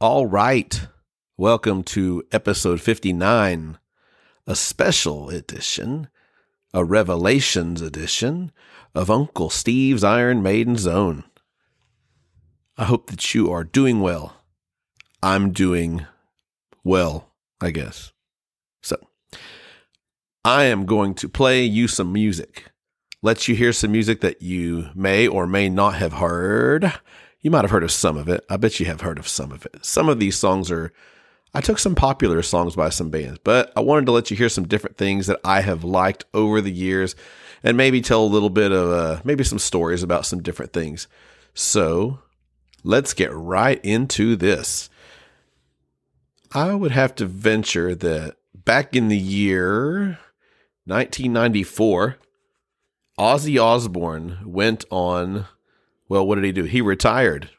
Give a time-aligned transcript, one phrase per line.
[0.00, 0.86] All right.
[1.36, 3.78] Welcome to episode 59,
[4.46, 6.06] a special edition,
[6.72, 8.52] a Revelations edition
[8.94, 11.24] of Uncle Steve's Iron Maiden Zone.
[12.76, 14.36] I hope that you are doing well.
[15.20, 16.06] I'm doing
[16.84, 18.12] well, I guess.
[18.80, 18.98] So,
[20.44, 22.66] I am going to play you some music.
[23.20, 26.92] Let you hear some music that you may or may not have heard.
[27.40, 28.44] You might have heard of some of it.
[28.50, 29.84] I bet you have heard of some of it.
[29.84, 30.92] Some of these songs are,
[31.54, 34.48] I took some popular songs by some bands, but I wanted to let you hear
[34.48, 37.14] some different things that I have liked over the years
[37.62, 41.06] and maybe tell a little bit of, uh, maybe some stories about some different things.
[41.54, 42.18] So
[42.82, 44.90] let's get right into this.
[46.52, 50.18] I would have to venture that back in the year
[50.86, 52.16] 1994,
[53.18, 55.46] Ozzy Osbourne went on.
[56.08, 56.64] Well, what did he do?
[56.64, 57.50] He retired,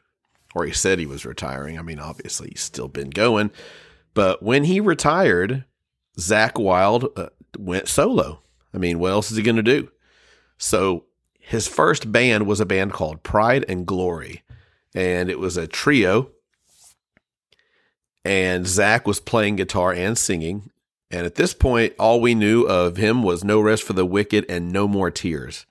[0.54, 1.78] or he said he was retiring.
[1.78, 3.50] I mean, obviously, he's still been going.
[4.14, 5.64] But when he retired,
[6.18, 8.40] Zakk Wylde uh, went solo.
[8.74, 9.90] I mean, what else is he going to do?
[10.58, 11.04] So
[11.38, 14.42] his first band was a band called Pride and Glory,
[14.94, 16.30] and it was a trio.
[18.24, 20.70] And Zakk was playing guitar and singing,
[21.10, 24.44] and at this point, all we knew of him was No Rest for the Wicked
[24.48, 25.66] and No More Tears.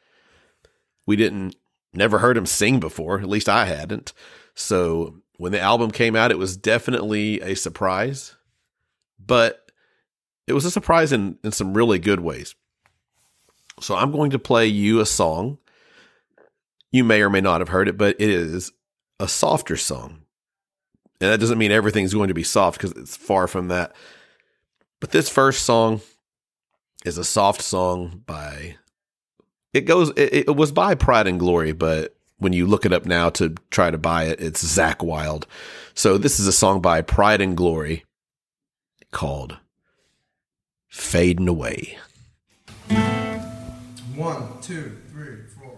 [1.05, 1.55] We didn't,
[1.93, 4.13] never heard him sing before, at least I hadn't.
[4.53, 8.35] So when the album came out, it was definitely a surprise,
[9.23, 9.71] but
[10.47, 12.55] it was a surprise in, in some really good ways.
[13.79, 15.57] So I'm going to play you a song.
[16.91, 18.71] You may or may not have heard it, but it is
[19.19, 20.23] a softer song.
[21.21, 23.95] And that doesn't mean everything's going to be soft because it's far from that.
[24.99, 26.01] But this first song
[27.05, 28.77] is a soft song by
[29.73, 33.05] it goes it, it, was by Pride and Glory, but when you look it up
[33.05, 35.45] now to try to buy it, it's zakk wylde
[35.93, 38.05] So this is a song by Pride and Glory
[39.11, 39.57] called
[40.87, 41.97] Fading Away.
[44.15, 45.77] One, two, three, four.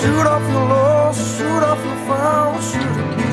[0.00, 3.25] Shoot off the low, shoot off the foul, shoot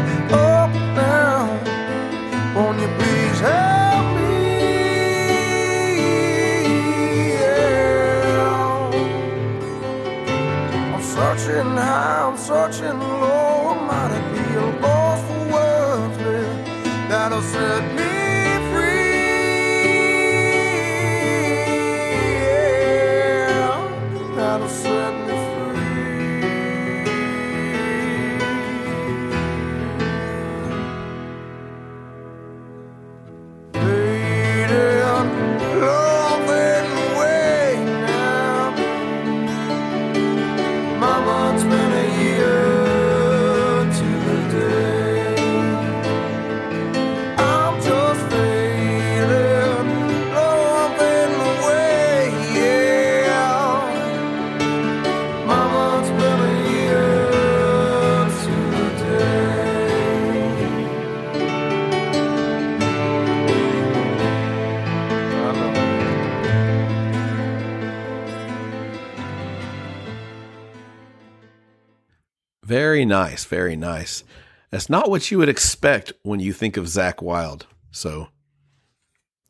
[73.05, 74.23] Nice, very nice.
[74.69, 77.65] That's not what you would expect when you think of Zakk Wylde.
[77.91, 78.29] So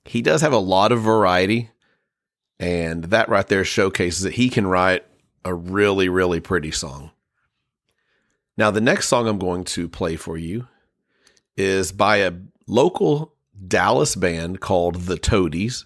[0.05, 1.69] he does have a lot of variety,
[2.59, 5.05] and that right there showcases that he can write
[5.45, 7.11] a really, really pretty song.
[8.57, 10.67] Now, the next song I'm going to play for you
[11.55, 12.33] is by a
[12.67, 13.33] local
[13.67, 15.85] Dallas band called The Toadies.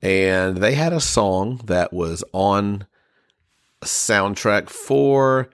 [0.00, 2.86] And they had a song that was on
[3.80, 5.48] a soundtrack for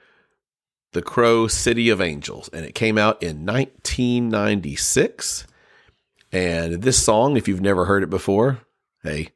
[0.93, 2.49] The Crow City of Angels.
[2.53, 5.47] And it came out in 1996.
[6.33, 8.61] And this song, if you've never heard it before,
[9.03, 9.31] hey,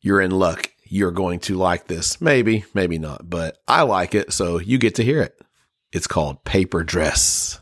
[0.00, 0.70] you're in luck.
[0.86, 2.20] You're going to like this.
[2.20, 4.32] Maybe, maybe not, but I like it.
[4.32, 5.34] So you get to hear it.
[5.92, 7.60] It's called Paper Dress.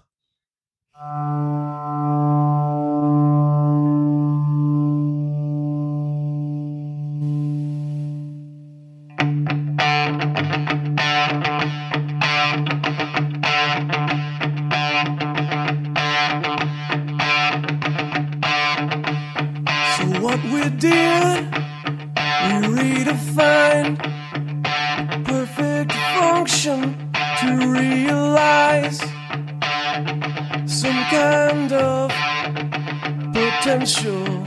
[33.63, 34.42] Potential.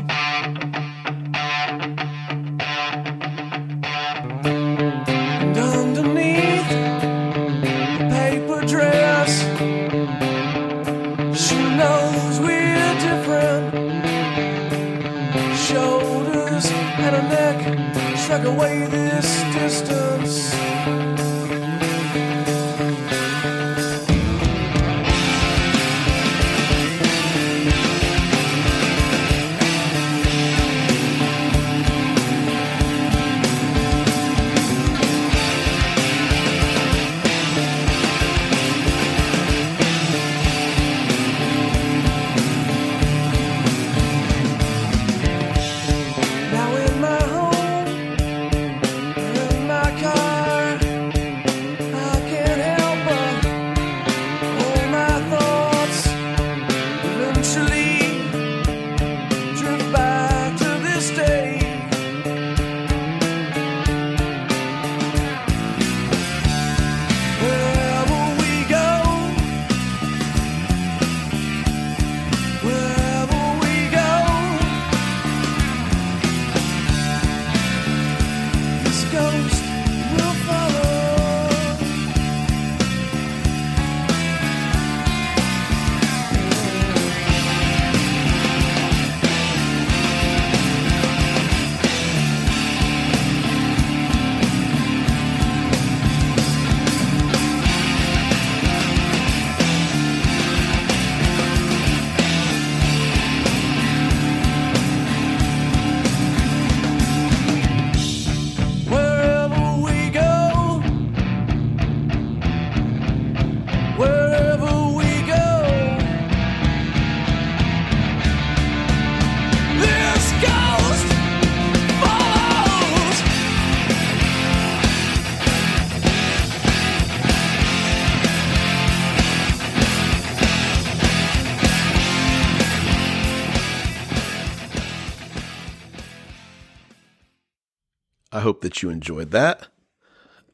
[138.45, 139.69] Hope that you enjoyed that.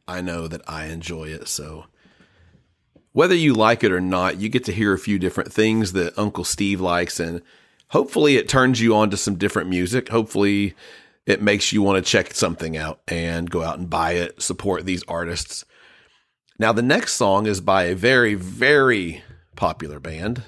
[0.07, 1.49] I know that I enjoy it.
[1.49, 1.87] So,
[3.11, 6.17] whether you like it or not, you get to hear a few different things that
[6.17, 7.41] Uncle Steve likes, and
[7.89, 10.07] hopefully, it turns you on to some different music.
[10.07, 10.73] Hopefully,
[11.25, 14.85] it makes you want to check something out and go out and buy it, support
[14.85, 15.65] these artists.
[16.57, 19.21] Now, the next song is by a very, very
[19.57, 20.43] popular band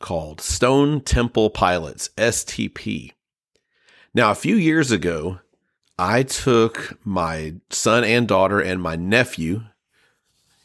[0.00, 3.12] called Stone Temple Pilots, STP.
[4.12, 5.38] Now, a few years ago,
[5.98, 9.62] I took my son and daughter and my nephew,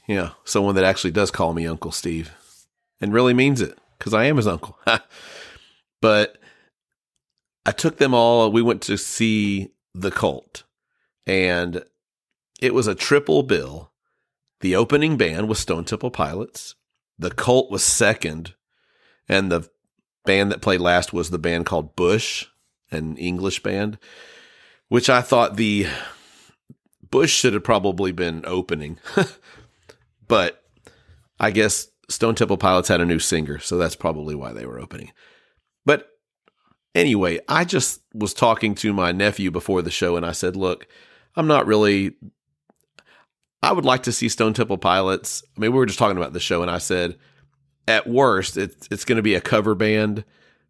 [0.07, 2.31] yeah, someone that actually does call me Uncle Steve
[2.99, 4.79] and really means it because I am his uncle.
[6.01, 6.37] but
[7.65, 8.51] I took them all.
[8.51, 10.63] We went to see The Cult,
[11.27, 11.83] and
[12.59, 13.91] it was a triple bill.
[14.61, 16.75] The opening band was Stone Temple Pilots,
[17.19, 18.55] The Cult was second,
[19.27, 19.69] and the
[20.25, 22.47] band that played last was the band called Bush,
[22.91, 23.99] an English band
[24.89, 25.87] which I thought the
[27.09, 28.99] Bush should have probably been opening.
[30.27, 30.63] but
[31.39, 34.79] I guess Stone Temple Pilots had a new singer, so that's probably why they were
[34.79, 35.11] opening.
[35.85, 36.09] But
[36.93, 40.87] anyway, I just was talking to my nephew before the show and I said, "Look,
[41.35, 42.15] I'm not really
[43.61, 45.43] I would like to see Stone Temple Pilots.
[45.55, 47.17] I mean, we were just talking about the show and I said,
[47.87, 50.23] at worst, it's it's going to be a cover band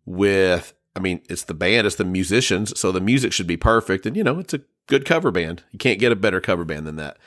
[0.06, 4.06] with I mean, it's the band, it's the musicians, so the music should be perfect.
[4.06, 5.64] And, you know, it's a good cover band.
[5.72, 7.18] You can't get a better cover band than that.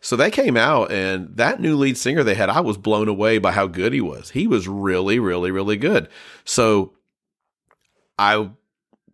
[0.00, 3.38] So they came out, and that new lead singer they had, I was blown away
[3.38, 4.30] by how good he was.
[4.30, 6.08] He was really, really, really good.
[6.44, 6.92] So
[8.18, 8.50] I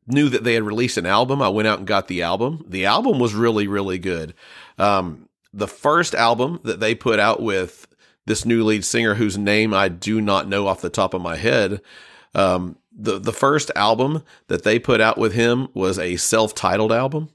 [0.09, 1.41] knew that they had released an album.
[1.41, 2.65] I went out and got the album.
[2.67, 4.35] The album was really, really good.
[4.79, 7.87] Um, the first album that they put out with
[8.27, 11.37] this new lead singer, whose name I do not know off the top of my
[11.37, 11.81] head,
[12.35, 17.31] um, the the first album that they put out with him was a self-titled album,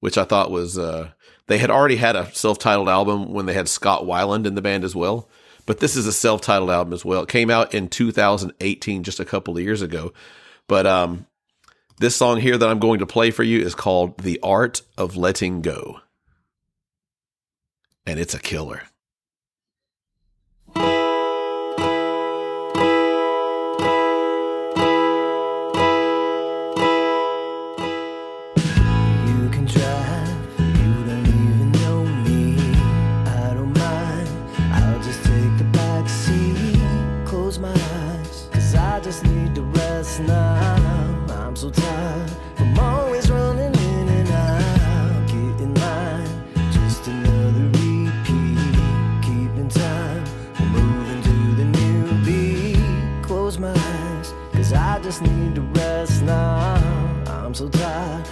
[0.00, 1.10] which I thought was uh,
[1.46, 4.84] they had already had a self-titled album when they had Scott Weiland in the band
[4.84, 5.28] as well,
[5.66, 7.22] but this is a self-titled album as well.
[7.22, 10.12] It came out in 2018, just a couple of years ago.
[10.66, 11.26] But um,
[11.98, 15.16] this song here that I'm going to play for you is called "The Art of
[15.16, 16.00] Letting Go,"
[18.06, 18.87] and it's a killer.
[55.08, 56.58] Just need to rest now.
[56.58, 58.26] I'm I'm so tired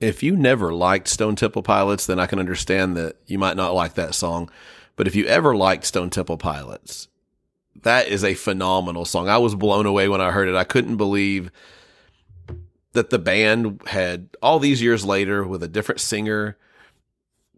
[0.00, 3.74] If you never liked Stone Temple Pilots, then I can understand that you might not
[3.74, 4.50] like that song.
[4.94, 7.08] But if you ever liked Stone Temple Pilots,
[7.82, 9.28] that is a phenomenal song.
[9.28, 10.54] I was blown away when I heard it.
[10.54, 11.50] I couldn't believe
[12.92, 16.56] that the band had all these years later with a different singer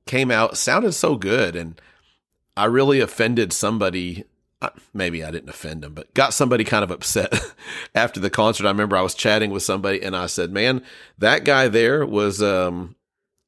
[0.05, 1.81] came out sounded so good and
[2.57, 4.25] I really offended somebody
[4.93, 7.33] maybe I didn't offend him, but got somebody kind of upset
[7.95, 8.67] after the concert.
[8.67, 10.83] I remember I was chatting with somebody and I said, "Man,
[11.19, 12.97] that guy there was um,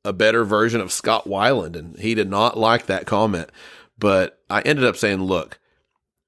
[0.05, 3.50] a better version of Scott Weiland," and he did not like that comment.
[3.99, 5.59] But I ended up saying, "Look,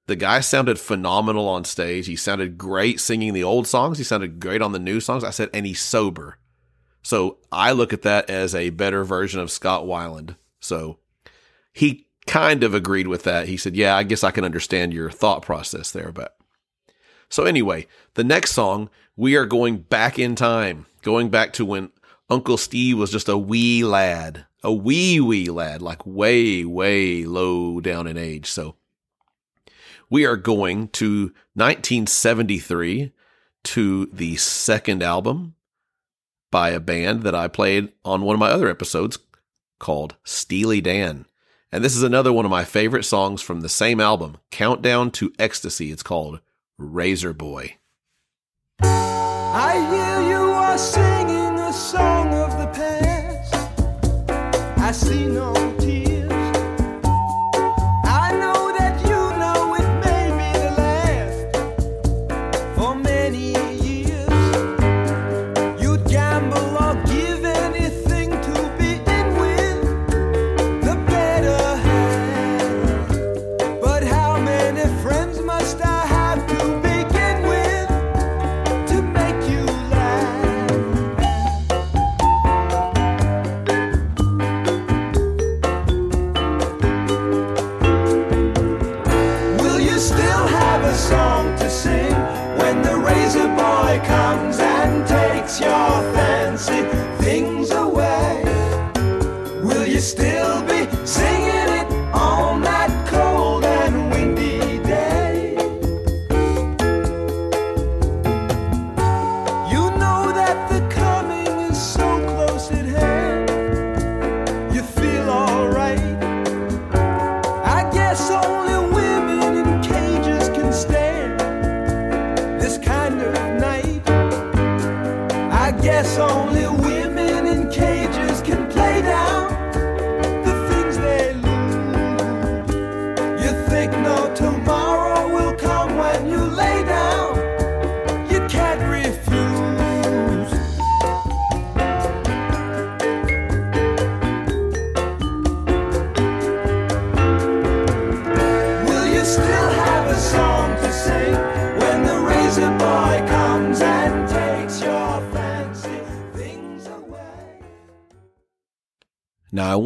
[0.07, 2.07] the guy sounded phenomenal on stage.
[2.07, 3.97] He sounded great singing the old songs.
[3.97, 6.37] He sounded great on the new songs." I said, "And he's sober."
[7.03, 10.37] So I look at that as a better version of Scott Weiland.
[10.59, 10.99] So
[11.73, 13.47] he kind of agreed with that.
[13.47, 16.11] He said, Yeah, I guess I can understand your thought process there.
[16.11, 16.35] But
[17.29, 21.91] so anyway, the next song, we are going back in time, going back to when
[22.29, 27.79] Uncle Steve was just a wee lad, a wee, wee lad, like way, way low
[27.79, 28.47] down in age.
[28.47, 28.75] So
[30.09, 33.11] we are going to 1973
[33.63, 35.55] to the second album
[36.51, 39.17] by a band that I played on one of my other episodes
[39.79, 41.25] called Steely Dan.
[41.73, 45.33] And this is another one of my favorite songs from the same album, Countdown to
[45.39, 45.91] Ecstasy.
[45.91, 46.39] It's called
[46.77, 47.77] Razor Boy.
[48.79, 53.55] I hear you are singing a song of the past.
[54.77, 55.62] I see no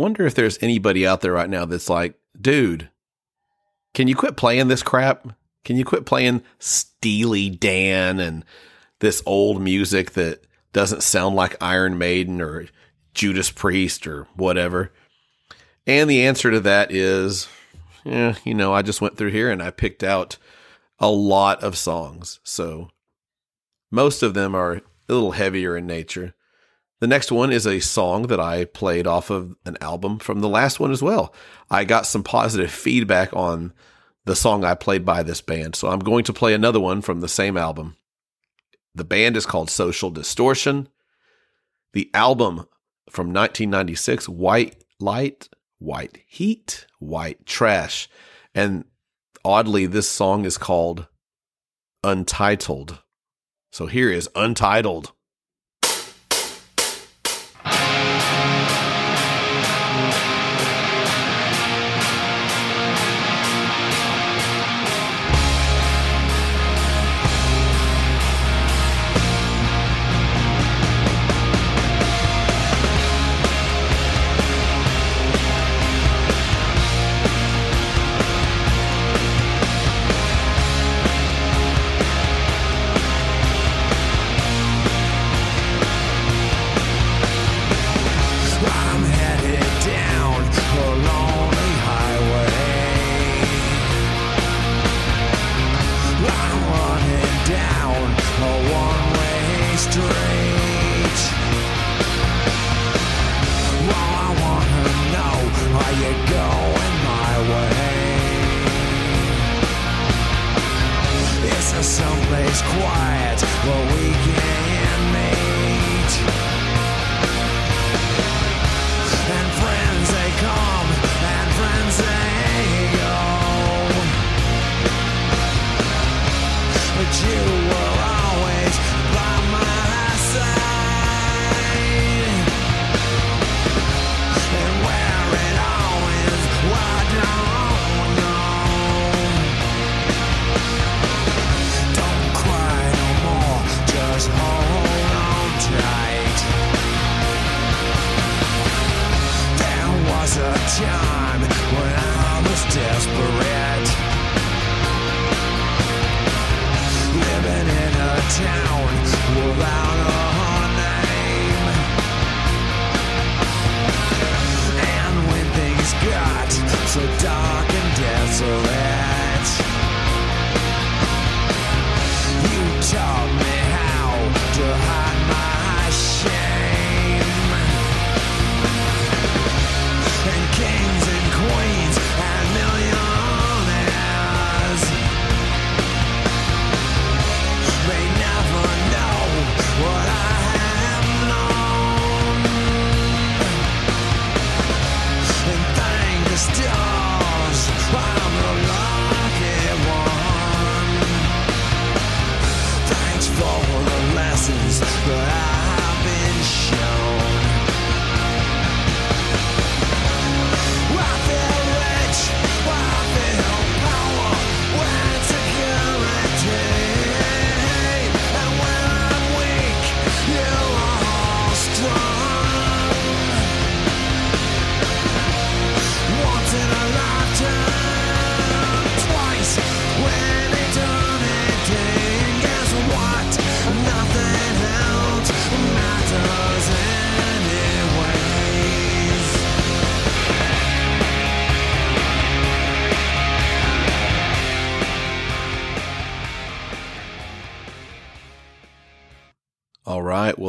[0.08, 2.90] wonder if there's anybody out there right now that's like, dude,
[3.94, 5.28] can you quit playing this crap?
[5.66, 8.46] Can you quit playing Steely Dan and
[9.00, 12.68] this old music that doesn't sound like Iron Maiden or
[13.14, 14.94] Judas Priest or whatever?
[15.86, 17.50] And the answer to that is,
[18.06, 20.38] yeah, you know, I just went through here and I picked out
[21.00, 22.40] a lot of songs.
[22.46, 22.92] So
[23.92, 26.34] most of them are a little heavier in nature.
[27.00, 30.50] The next one is a song that I played off of an album from the
[30.50, 31.34] last one as well.
[31.70, 33.74] I got some positive feedback on
[34.26, 37.22] the song I played by this band, so I'm going to play another one from
[37.22, 37.98] the same album.
[38.96, 40.90] The band is called Social Distortion.
[41.94, 42.68] The album
[43.12, 48.10] from 1996, White Light, White Heat, White Trash.
[48.56, 48.86] And
[49.46, 51.08] oddly, this song is called
[52.04, 53.04] Untitled.
[53.72, 55.14] So here is Untitled.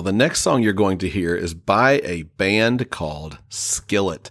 [0.08, 4.30] The next song you're going to hear is by a band called Skillet.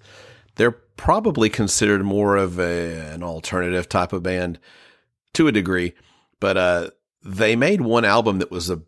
[0.55, 4.57] They're probably considered more of a, an alternative type of band
[5.35, 5.93] to a degree,
[6.39, 6.89] but uh,
[7.23, 8.81] they made one album that was a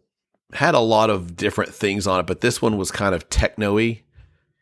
[0.54, 4.02] had a lot of different things on it, but this one was kind of techno-y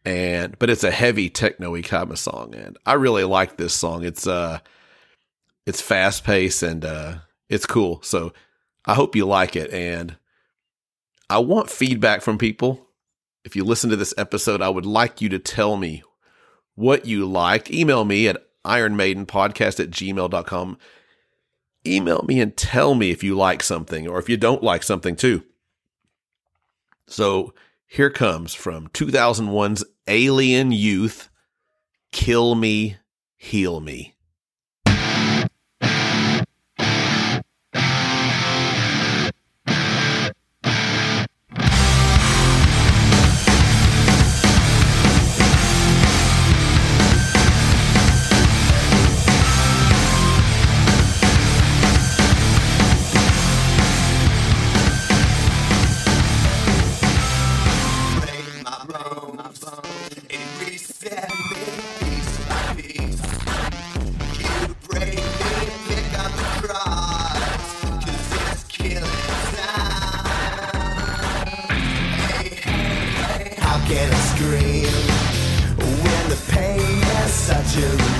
[0.03, 4.03] and but it's a heavy techno-y kind of song and I really like this song.
[4.03, 4.59] It's uh
[5.65, 8.01] it's fast paced and uh it's cool.
[8.03, 8.33] So
[8.83, 10.17] I hope you like it and
[11.29, 12.87] I want feedback from people.
[13.43, 16.03] If you listen to this episode, I would like you to tell me
[16.75, 17.71] what you liked.
[17.71, 20.77] Email me at ironmaidenpodcast at gmail.com.
[21.85, 25.15] Email me and tell me if you like something or if you don't like something
[25.15, 25.43] too.
[27.07, 27.53] So
[27.85, 31.29] here comes from 2001's Alien Youth
[32.11, 32.97] Kill Me,
[33.37, 34.16] Heal Me.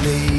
[0.08, 0.37] A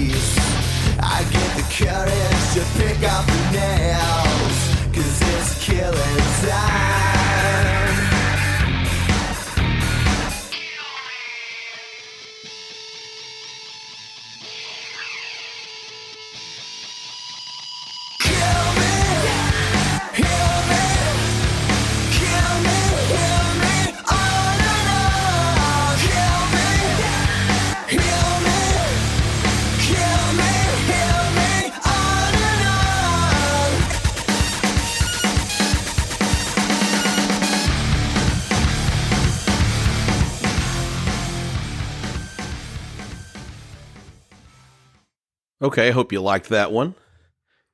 [45.79, 46.97] Okay, I hope you liked that one.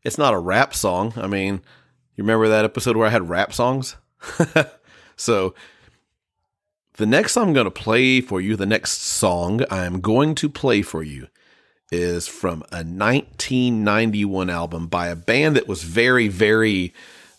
[0.02, 1.14] It's not a rap song.
[1.16, 1.62] I mean,
[2.14, 3.96] you remember that episode where I had rap songs?
[5.16, 5.54] so,
[6.98, 10.82] the next I'm going to play for you, the next song I'm going to play
[10.82, 11.28] for you
[11.90, 16.92] is from a 1991 album by a band that was very, very,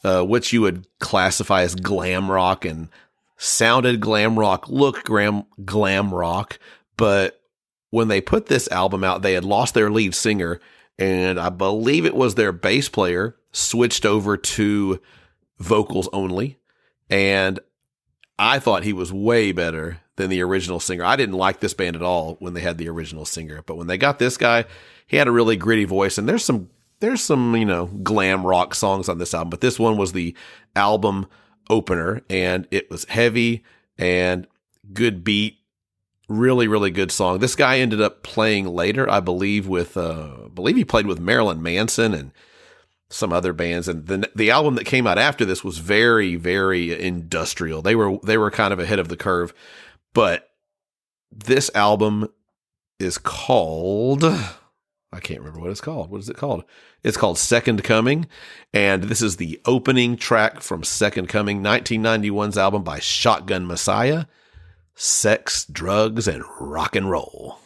[0.03, 2.89] uh, what you would classify as glam rock and
[3.37, 6.57] sounded glam rock, looked glam, glam rock,
[6.97, 7.39] but
[7.95, 10.59] when they put this album out, they had lost their lead singer,
[10.99, 14.99] and I believe it was their bass player switched over to
[15.59, 16.59] vocals only.
[17.09, 17.57] And
[18.37, 21.05] I thought he was way better than the original singer.
[21.05, 23.87] I didn't like this band at all when they had the original singer, but when
[23.87, 24.65] they got this guy,
[25.07, 28.75] he had a really gritty voice, and there's some there's some you know glam rock
[28.75, 30.35] songs on this album, but this one was the
[30.75, 31.27] album
[31.69, 33.63] opener, and it was heavy
[33.97, 34.47] and
[34.91, 35.59] good beat
[36.27, 40.47] really really good song this guy ended up playing later i believe with uh I
[40.47, 42.31] believe he played with marilyn manson and
[43.09, 46.99] some other bands and the the album that came out after this was very very
[46.99, 49.53] industrial they were they were kind of ahead of the curve
[50.13, 50.49] but
[51.31, 52.27] this album
[52.99, 54.23] is called
[55.15, 56.09] I can't remember what it's called.
[56.09, 56.65] What is it called?
[57.01, 58.27] It's called Second Coming.
[58.73, 64.25] And this is the opening track from Second Coming, 1991's album by Shotgun Messiah
[64.97, 67.59] Sex, Drugs, and Rock and Roll.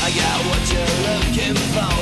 [0.00, 0.44] I got
[1.24, 1.98] looking for,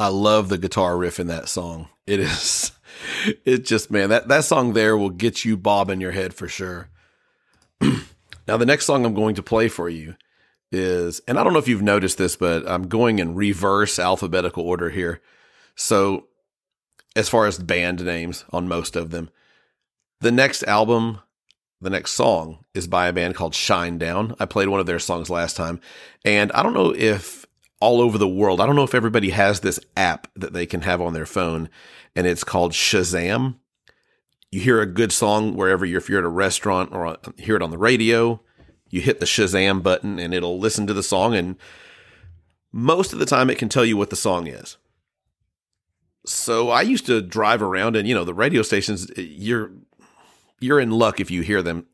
[0.00, 1.90] I love the guitar riff in that song.
[2.06, 2.72] It is,
[3.44, 6.88] it just, man, that, that song there will get you bobbing your head for sure.
[7.82, 10.16] now, the next song I'm going to play for you
[10.72, 14.64] is, and I don't know if you've noticed this, but I'm going in reverse alphabetical
[14.64, 15.20] order here.
[15.74, 16.28] So,
[17.14, 19.28] as far as band names on most of them,
[20.22, 21.20] the next album,
[21.78, 24.34] the next song is by a band called Shinedown.
[24.40, 25.78] I played one of their songs last time,
[26.24, 27.39] and I don't know if
[27.80, 30.82] all over the world, I don't know if everybody has this app that they can
[30.82, 31.68] have on their phone,
[32.14, 33.56] and it's called Shazam.
[34.50, 37.62] You hear a good song wherever you're, if you're at a restaurant or hear it
[37.62, 38.40] on the radio,
[38.88, 41.56] you hit the Shazam button and it'll listen to the song, and
[42.72, 44.76] most of the time it can tell you what the song is.
[46.26, 49.10] So I used to drive around, and you know the radio stations.
[49.16, 49.72] You're
[50.60, 51.86] you're in luck if you hear them.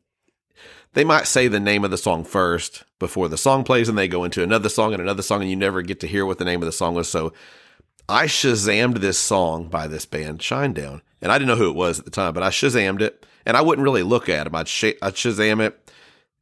[0.93, 4.07] They might say the name of the song first before the song plays, and they
[4.07, 6.45] go into another song and another song, and you never get to hear what the
[6.45, 7.07] name of the song was.
[7.07, 7.33] So
[8.09, 11.99] I shazammed this song by this band, Shinedown, and I didn't know who it was
[11.99, 14.55] at the time, but I shazammed it, and I wouldn't really look at them.
[14.55, 15.91] I'd, sh- I'd shazam it,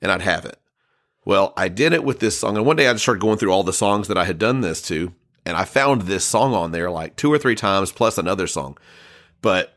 [0.01, 0.57] and I'd have it.
[1.25, 3.51] Well, I did it with this song, and one day I just started going through
[3.51, 5.11] all the songs that I had done this to,
[5.45, 8.77] and I found this song on there like two or three times, plus another song.
[9.41, 9.71] but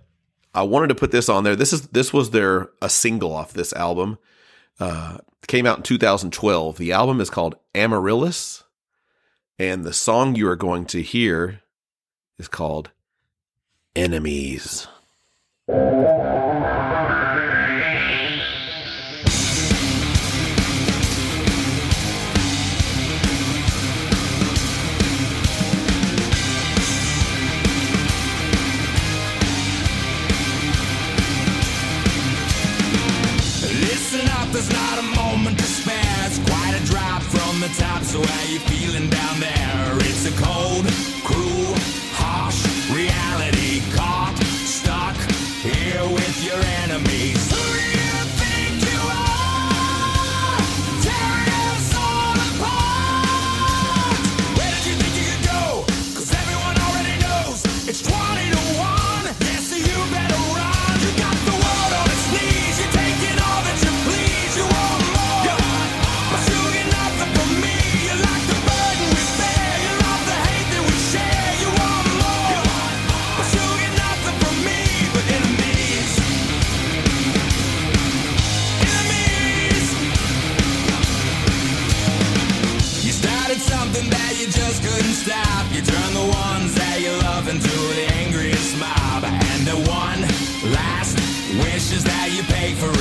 [0.54, 1.54] I wanted to put this on there.
[1.54, 4.18] This is this was their a single off this album.
[4.80, 6.78] Uh, came out in 2012.
[6.78, 8.64] The album is called Amaryllis,
[9.58, 11.62] and the song you are going to hear
[12.38, 12.90] is called
[13.96, 14.86] Enemies.
[38.18, 39.96] So how you feeling down there?
[40.09, 40.87] It's a cold,
[41.24, 41.77] cruel,
[92.68, 92.97] pay for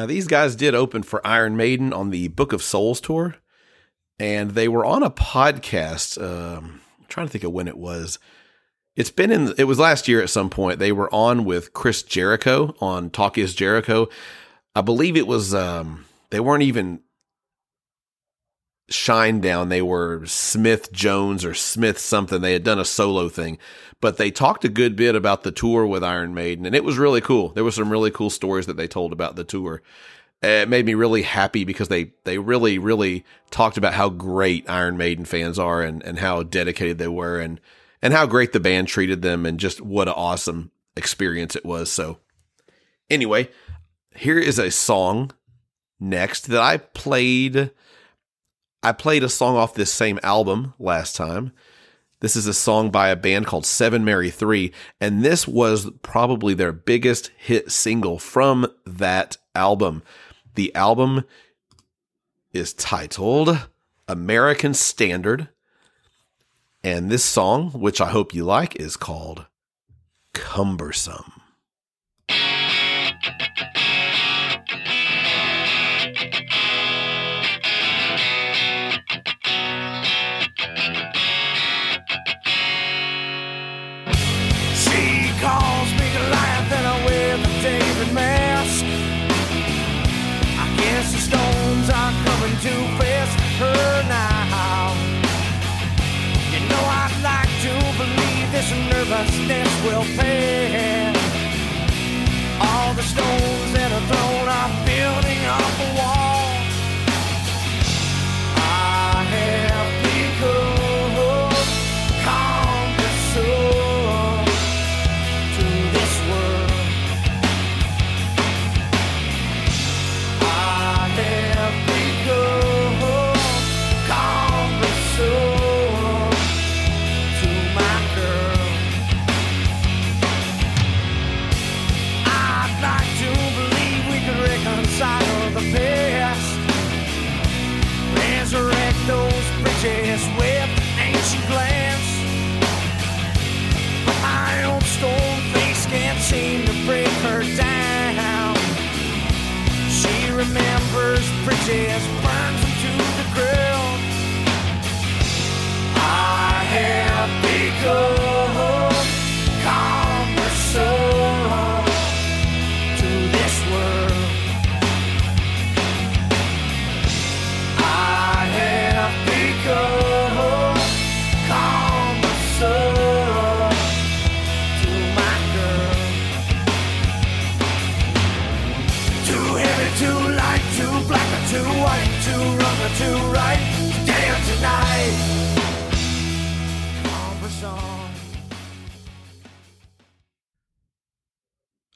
[0.00, 3.36] Now, these guys did open for Iron Maiden on the Book of Souls tour,
[4.18, 6.16] and they were on a podcast.
[6.16, 8.18] Um, I'm trying to think of when it was.
[8.96, 10.78] It's been in, it was last year at some point.
[10.78, 14.08] They were on with Chris Jericho on Talk is Jericho.
[14.74, 17.00] I believe it was, um, they weren't even
[18.90, 19.68] Shinedown.
[19.68, 22.40] They were Smith Jones or Smith something.
[22.40, 23.58] They had done a solo thing,
[24.00, 26.98] but they talked a good bit about the tour with Iron Maiden, and it was
[26.98, 27.50] really cool.
[27.50, 29.82] There were some really cool stories that they told about the tour.
[30.42, 34.96] It made me really happy because they they really really talked about how great Iron
[34.96, 37.60] Maiden fans are and and how dedicated they were and
[38.00, 41.92] and how great the band treated them and just what an awesome experience it was.
[41.92, 42.20] So
[43.10, 43.50] anyway,
[44.14, 45.32] here is a song
[45.98, 47.70] next that I played
[48.82, 51.52] I played a song off this same album last time.
[52.20, 56.52] This is a song by a band called Seven Mary Three, and this was probably
[56.52, 60.02] their biggest hit single from that album.
[60.54, 61.24] The album
[62.52, 63.68] is titled
[64.06, 65.48] American Standard,
[66.84, 69.46] and this song, which I hope you like, is called
[70.34, 71.39] Cumbersome.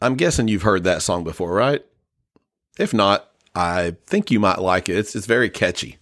[0.05, 1.85] I'm guessing you've heard that song before, right?
[2.79, 4.99] If not, I think you might like it.
[4.99, 5.97] It's it's very catchy.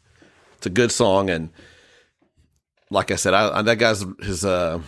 [0.57, 1.51] It's a good song, and
[2.91, 4.81] like I said, I, I that guy's his uh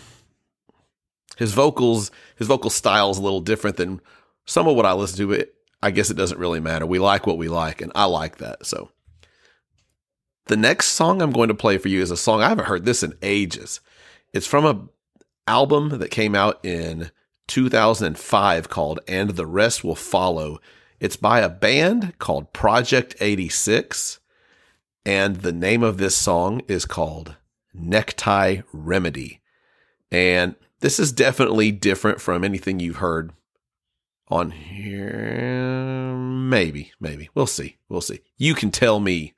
[1.37, 4.01] his vocals his vocal style is a little different than
[4.47, 5.29] some of what I listen to.
[5.29, 6.85] But I guess it doesn't really matter.
[6.85, 8.67] We like what we like, and I like that.
[8.67, 8.91] So
[10.47, 12.85] the next song I'm going to play for you is a song I haven't heard
[12.85, 13.81] this in ages.
[14.33, 14.89] It's from a
[15.49, 17.13] album that came out in
[17.49, 20.61] 2005 called And the Rest Will Follow.
[21.01, 24.21] It's by a band called Project 86.
[25.05, 27.37] And the name of this song is called
[27.75, 29.41] Necktie Remedy.
[30.11, 33.33] And this is definitely different from anything you've heard
[34.29, 36.15] on here.
[36.15, 37.29] Maybe, maybe.
[37.35, 37.77] We'll see.
[37.89, 38.21] We'll see.
[38.37, 39.35] You can tell me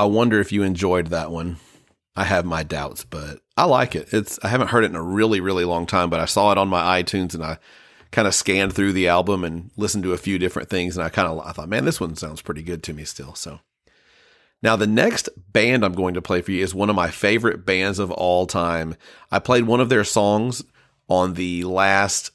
[0.00, 1.58] I wonder if you enjoyed that one.
[2.16, 4.14] I have my doubts, but I like it.
[4.14, 6.56] It's I haven't heard it in a really really long time, but I saw it
[6.56, 7.58] on my iTunes and I
[8.10, 11.10] kind of scanned through the album and listened to a few different things and I
[11.10, 13.34] kind of I thought, man, this one sounds pretty good to me still.
[13.34, 13.60] So
[14.62, 17.66] now the next band I'm going to play for you is one of my favorite
[17.66, 18.96] bands of all time.
[19.30, 20.64] I played one of their songs
[21.10, 22.30] on the last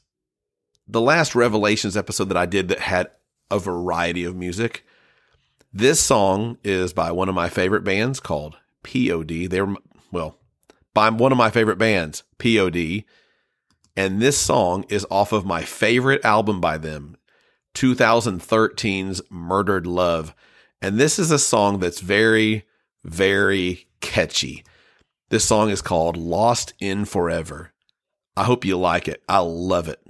[0.87, 3.09] the last Revelations episode that I did that had
[3.49, 4.85] a variety of music.
[5.77, 9.49] This song is by one of my favorite bands called POD.
[9.49, 9.75] They're,
[10.09, 10.39] well,
[10.93, 13.03] by one of my favorite bands, POD.
[13.93, 17.17] And this song is off of my favorite album by them,
[17.73, 20.33] 2013's Murdered Love.
[20.81, 22.63] And this is a song that's very,
[23.03, 24.63] very catchy.
[25.27, 27.73] This song is called Lost in Forever.
[28.37, 29.21] I hope you like it.
[29.27, 30.01] I love it.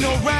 [0.00, 0.39] no way.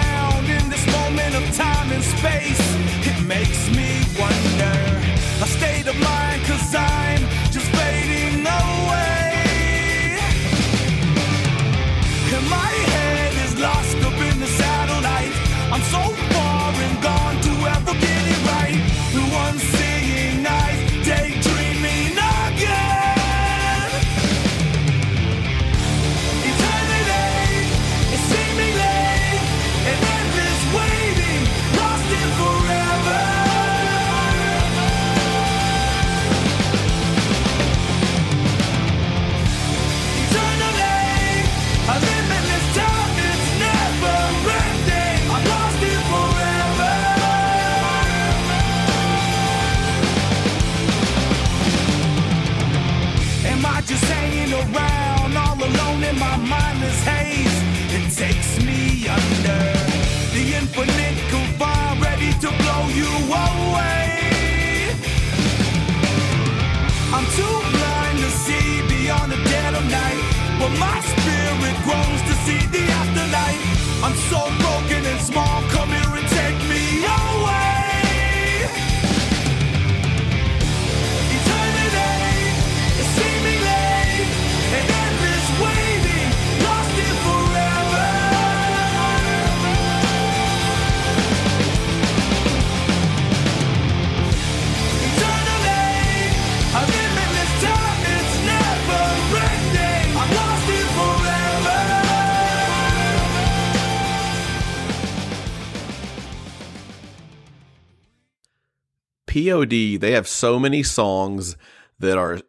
[109.50, 111.56] POD, they have so many songs
[111.98, 112.40] that are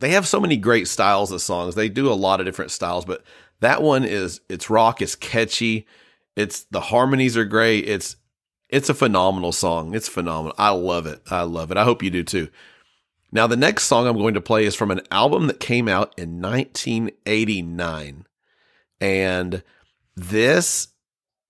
[0.00, 1.74] they have so many great styles of songs.
[1.74, 3.24] They do a lot of different styles, but
[3.60, 5.86] that one is it's rock, it's catchy,
[6.36, 7.88] it's the harmonies are great.
[7.88, 8.16] It's
[8.68, 9.94] it's a phenomenal song.
[9.94, 10.54] It's phenomenal.
[10.58, 11.22] I love it.
[11.30, 11.76] I love it.
[11.76, 12.48] I hope you do too.
[13.32, 16.14] Now the next song I'm going to play is from an album that came out
[16.16, 18.26] in 1989.
[19.00, 19.62] And
[20.14, 20.88] this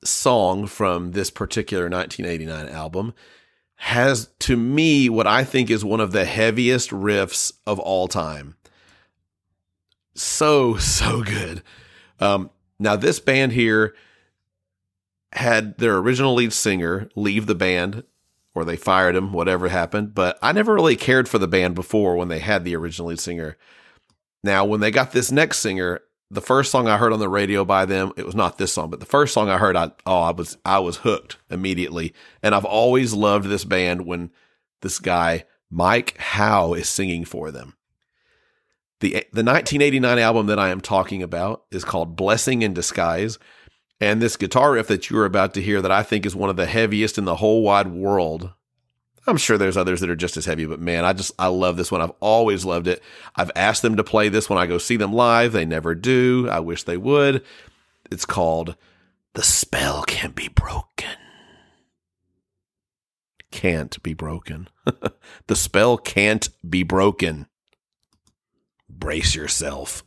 [0.05, 3.15] song from this particular 1989 album
[3.79, 8.57] has to me what I think is one of the heaviest riffs of all time.
[10.15, 11.63] So, so good.
[12.19, 12.51] Um,
[12.81, 13.95] now, this band here
[15.33, 18.03] had their original lead singer leave the band,
[18.53, 20.13] or they fired him, whatever happened.
[20.13, 23.21] But I never really cared for the band before when they had the original lead
[23.21, 23.57] singer.
[24.43, 26.01] Now, when they got this next singer,
[26.31, 28.91] the first song I heard on the radio by them, it was not this song,
[28.91, 32.13] but the first song I heard, I oh, I was I was hooked immediately.
[32.43, 34.31] And I've always loved this band when
[34.83, 37.75] this guy Mike Howe is singing for them.
[39.01, 43.39] The the 1989 album that I am talking about is called Blessing in Disguise.
[44.01, 46.57] And this guitar riff that you're about to hear that I think is one of
[46.57, 48.53] the heaviest in the whole wide world.
[49.29, 51.77] I'm sure there's others that are just as heavy, but man, I just, I love
[51.77, 52.01] this one.
[52.01, 53.03] I've always loved it.
[53.37, 55.53] I've asked them to play this when I go see them live.
[55.53, 56.49] They never do.
[56.51, 57.45] I wish they would.
[58.11, 58.75] It's called
[59.35, 61.11] The Spell Can't Be Broken.
[63.51, 64.69] Can't be broken.
[65.47, 67.47] the spell can't be broken.
[68.89, 70.03] Brace yourself.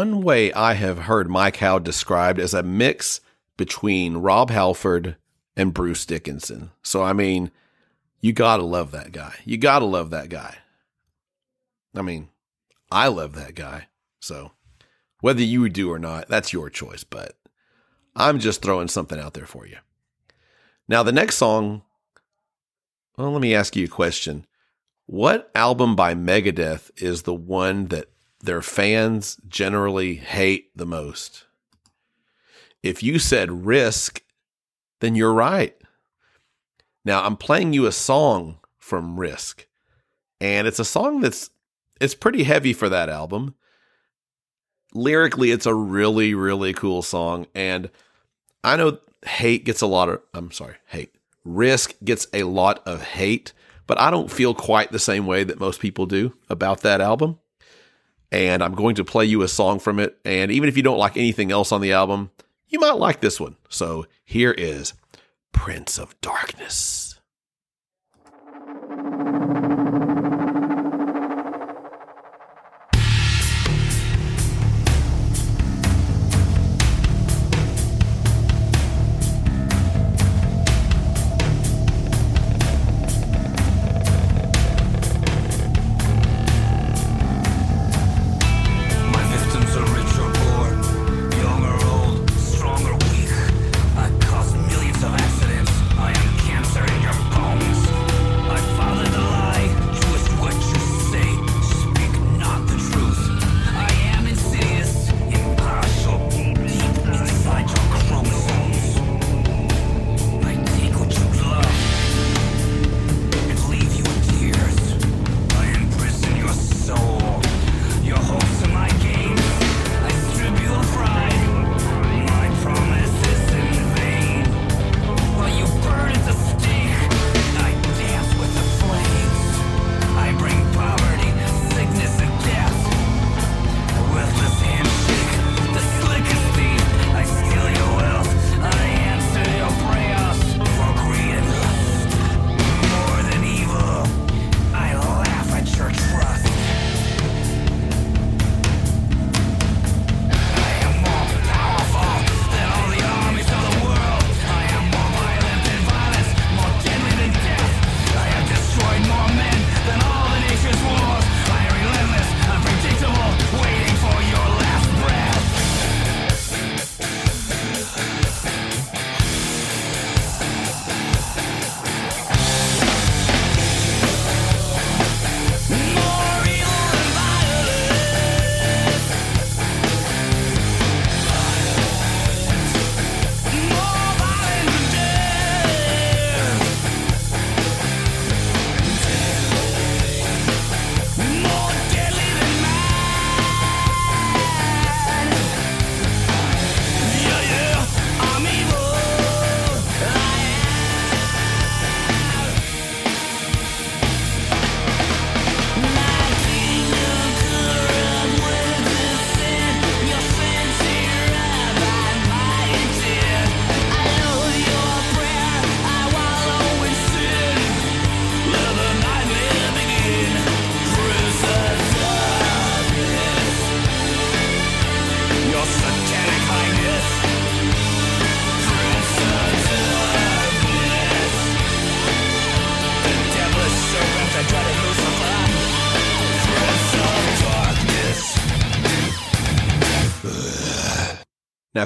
[0.00, 3.20] One way I have heard Mike Howe described as a mix
[3.58, 5.16] between Rob Halford
[5.54, 6.70] and Bruce Dickinson.
[6.82, 7.50] So, I mean,
[8.18, 9.34] you gotta love that guy.
[9.44, 10.56] You gotta love that guy.
[11.94, 12.30] I mean,
[12.90, 13.88] I love that guy.
[14.20, 14.52] So,
[15.20, 17.36] whether you do or not, that's your choice, but
[18.16, 19.76] I'm just throwing something out there for you.
[20.88, 21.82] Now, the next song,
[23.18, 24.46] well, let me ask you a question.
[25.04, 28.09] What album by Megadeth is the one that
[28.40, 31.44] their fans generally hate the most?
[32.82, 34.22] If you said Risk,
[35.00, 35.76] then you're right.
[37.04, 39.66] Now, I'm playing you a song from Risk,
[40.40, 41.50] and it's a song that's
[42.00, 43.54] it's pretty heavy for that album.
[44.94, 47.46] Lyrically, it's a really, really cool song.
[47.54, 47.90] And
[48.64, 51.14] I know hate gets a lot of, I'm sorry, hate.
[51.44, 53.52] Risk gets a lot of hate,
[53.86, 57.38] but I don't feel quite the same way that most people do about that album.
[58.32, 60.18] And I'm going to play you a song from it.
[60.24, 62.30] And even if you don't like anything else on the album,
[62.68, 63.56] you might like this one.
[63.68, 64.94] So here is
[65.52, 66.99] Prince of Darkness.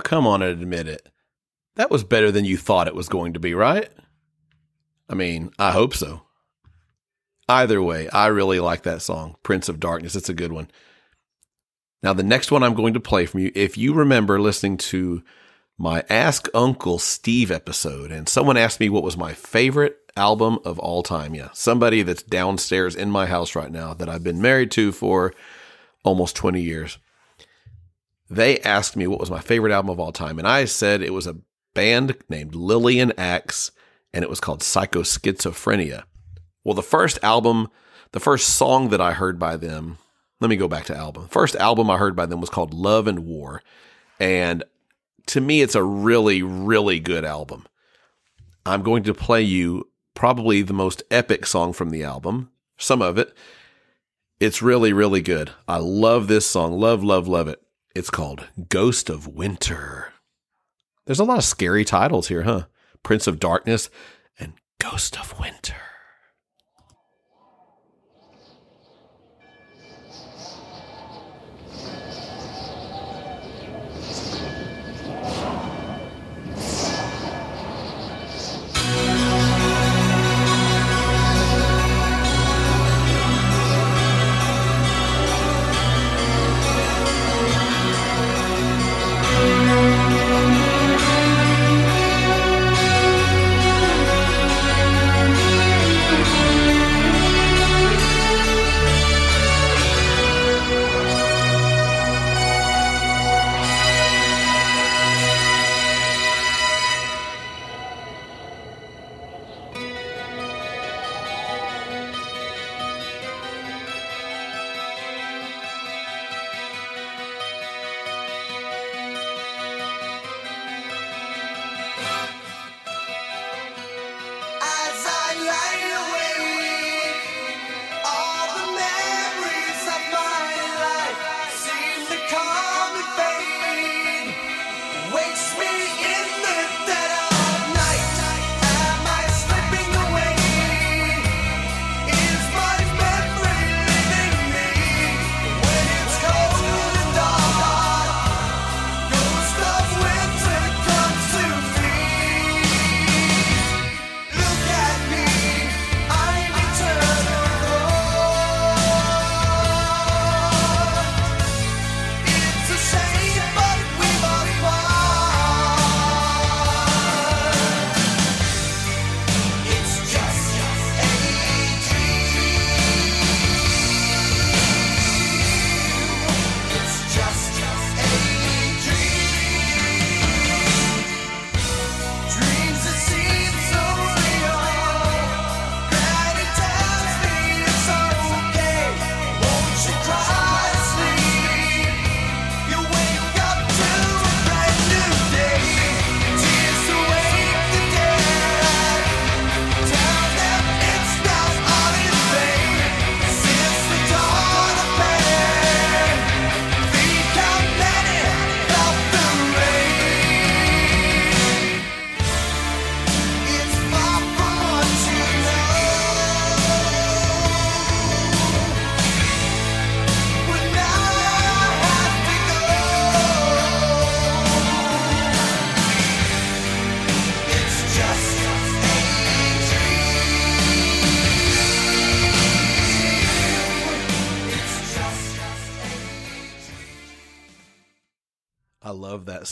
[0.05, 1.09] Come on and admit it.
[1.77, 3.91] That was better than you thought it was going to be, right?
[5.09, 6.23] I mean, I hope so.
[7.49, 10.15] Either way, I really like that song, Prince of Darkness.
[10.15, 10.71] It's a good one.
[12.03, 15.23] Now, the next one I'm going to play from you, if you remember listening to
[15.77, 20.79] my Ask Uncle Steve episode, and someone asked me what was my favorite album of
[20.79, 21.35] all time.
[21.35, 25.35] Yeah, somebody that's downstairs in my house right now that I've been married to for
[26.05, 26.99] almost 20 years
[28.29, 31.13] they asked me what was my favorite album of all time, and I said it
[31.13, 31.37] was a
[31.75, 33.71] band named Lillian Axe,
[34.13, 36.05] and it was called Psychoschizophrenia.
[36.63, 37.69] Well, the first album,
[38.13, 39.99] the first song that I heard by them,
[40.41, 41.29] let me go back to album.
[41.29, 43.63] First album I heard by them was called Love and War,
[44.19, 44.65] and
[45.27, 47.67] to me, it's a really, really good album.
[48.67, 53.19] I'm going to play you probably the most epic song from the album, some of
[53.19, 53.35] it.
[54.41, 55.51] It's really, really good.
[55.69, 56.79] I love this song.
[56.79, 57.63] Love, love, love it.
[57.95, 60.13] It's called Ghost of Winter.
[61.07, 62.65] There's a lot of scary titles here, huh?
[63.05, 63.89] Prince of Darkness
[64.37, 65.77] and Ghost of Winter.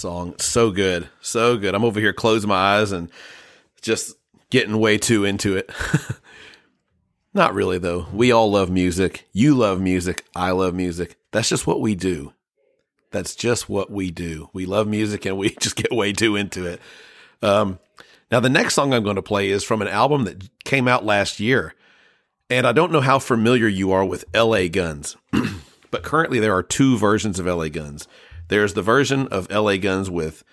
[0.02, 0.34] Song.
[0.38, 1.08] So good.
[1.20, 1.74] So good.
[1.74, 3.10] I'm over here closing my eyes and
[3.80, 4.16] just
[4.50, 5.70] getting way too into it.
[7.34, 8.06] Not really, though.
[8.12, 9.26] We all love music.
[9.32, 10.26] You love music.
[10.36, 11.16] I love music.
[11.30, 12.34] That's just what we do.
[13.10, 14.50] That's just what we do.
[14.52, 16.80] We love music and we just get way too into it.
[17.40, 17.78] Um,
[18.30, 21.04] now, the next song I'm going to play is from an album that came out
[21.04, 21.74] last year.
[22.50, 25.16] And I don't know how familiar you are with LA Guns,
[25.90, 28.06] but currently there are two versions of LA Guns.
[28.48, 30.44] There's the version of LA Guns with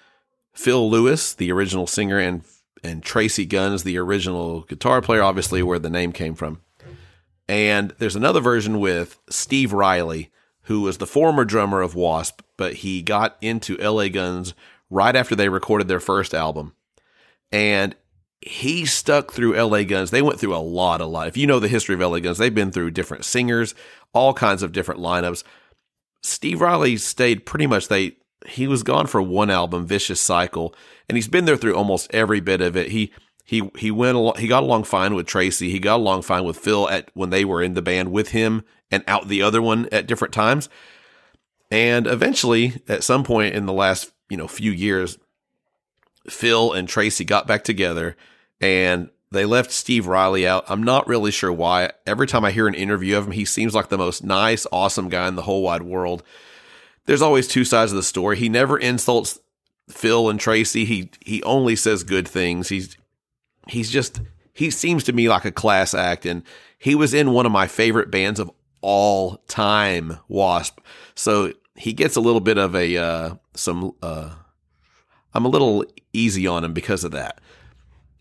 [0.53, 2.43] Phil Lewis, the original singer, and
[2.83, 6.61] and Tracii Guns, the original guitar player, obviously where the name came from.
[7.47, 10.31] And there's another version with Steve Riley,
[10.63, 14.53] who was the former drummer of Wasp, but he got into LA Guns
[14.89, 16.73] right after they recorded their first album.
[17.51, 17.95] And
[18.41, 20.11] he stuck through LA Guns.
[20.11, 21.27] They went through a lot, a lot.
[21.27, 23.75] If you know the history of LA Guns, they've been through different singers,
[24.13, 25.43] all kinds of different lineups.
[26.22, 28.17] Steve Riley stayed pretty much they
[28.47, 30.74] he was gone for one album, Vicious Cycle,
[31.07, 32.89] and he's been there through almost every bit of it.
[32.89, 33.11] He
[33.43, 35.70] he he went along, he got along fine with Tracii.
[35.70, 38.63] He got along fine with Phil at when they were in the band with him
[38.91, 40.70] and out the other one at different times.
[41.72, 45.17] And eventually, at some point in the last you know few years,
[46.28, 48.15] Phil and Tracy got back together
[48.61, 50.65] and they left Steve Riley out.
[50.67, 51.91] I'm not really sure why.
[52.07, 55.09] Every time I hear an interview of him, he seems like the most nice, awesome
[55.09, 56.23] guy in the whole wide world.
[57.05, 58.38] There's always two sides of the story.
[58.38, 59.39] He never insults
[59.89, 60.86] Phil and Tracii.
[60.86, 62.69] He he only says good things.
[62.69, 62.97] He's
[63.67, 64.21] he's just
[64.53, 66.43] he seems to me like a class act and
[66.77, 68.49] he was in one of my favorite bands of
[68.82, 70.80] all time, Wasp.
[71.15, 74.32] So he gets a little bit of a uh some uh
[75.34, 77.39] I'm a little easy on him because of that.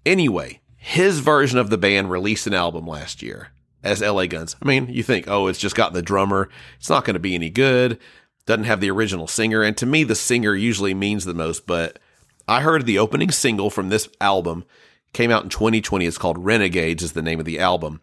[0.04, 3.48] Anyway, his version of the band released an album last year
[3.82, 4.56] as LA Guns.
[4.62, 6.48] I mean, you think, oh, it's just got the drummer.
[6.78, 7.98] It's not going to be any good.
[8.46, 9.62] Doesn't have the original singer.
[9.62, 11.66] And to me, the singer usually means the most.
[11.66, 11.98] But
[12.46, 14.64] I heard the opening single from this album
[15.12, 16.06] came out in 2020.
[16.06, 18.00] It's called Renegades, is the name of the album.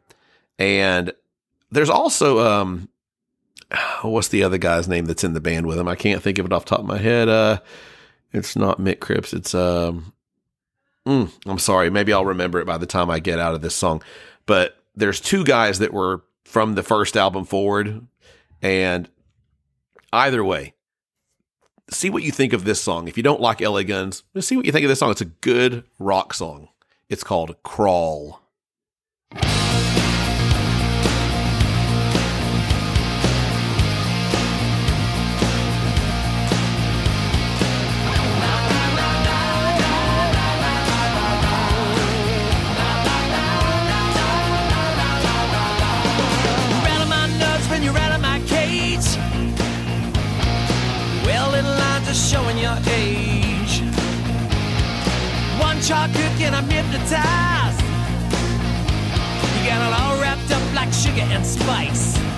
[0.59, 1.13] And
[1.71, 2.89] there's also, um,
[4.01, 5.87] what's the other guy's name that's in the band with him?
[5.87, 7.29] I can't think of it off top of my head.
[7.29, 7.59] Uh,
[8.33, 9.33] it's not Mick Cripps.
[9.33, 10.13] It's, um,
[11.05, 11.89] Mm, I'm sorry.
[11.89, 14.01] Maybe I'll remember it by the time I get out of this song.
[14.45, 18.07] But there's two guys that were from the first album forward.
[18.61, 19.09] And
[20.11, 20.73] either way,
[21.91, 23.07] see what you think of this song.
[23.07, 25.11] If you don't like LA Guns, see what you think of this song.
[25.11, 26.69] It's a good rock song.
[27.09, 28.41] It's called Crawl.
[52.87, 53.81] Age.
[55.59, 57.81] One chalk hook and I'm hypnotized.
[59.55, 62.34] You got it all wrapped up like sugar and spice.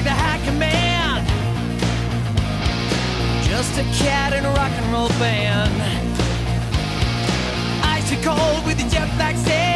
[0.00, 1.26] Like the high command.
[3.44, 5.72] Just a cat in a rock and roll band.
[7.84, 9.69] Icy cold with your jet black stare.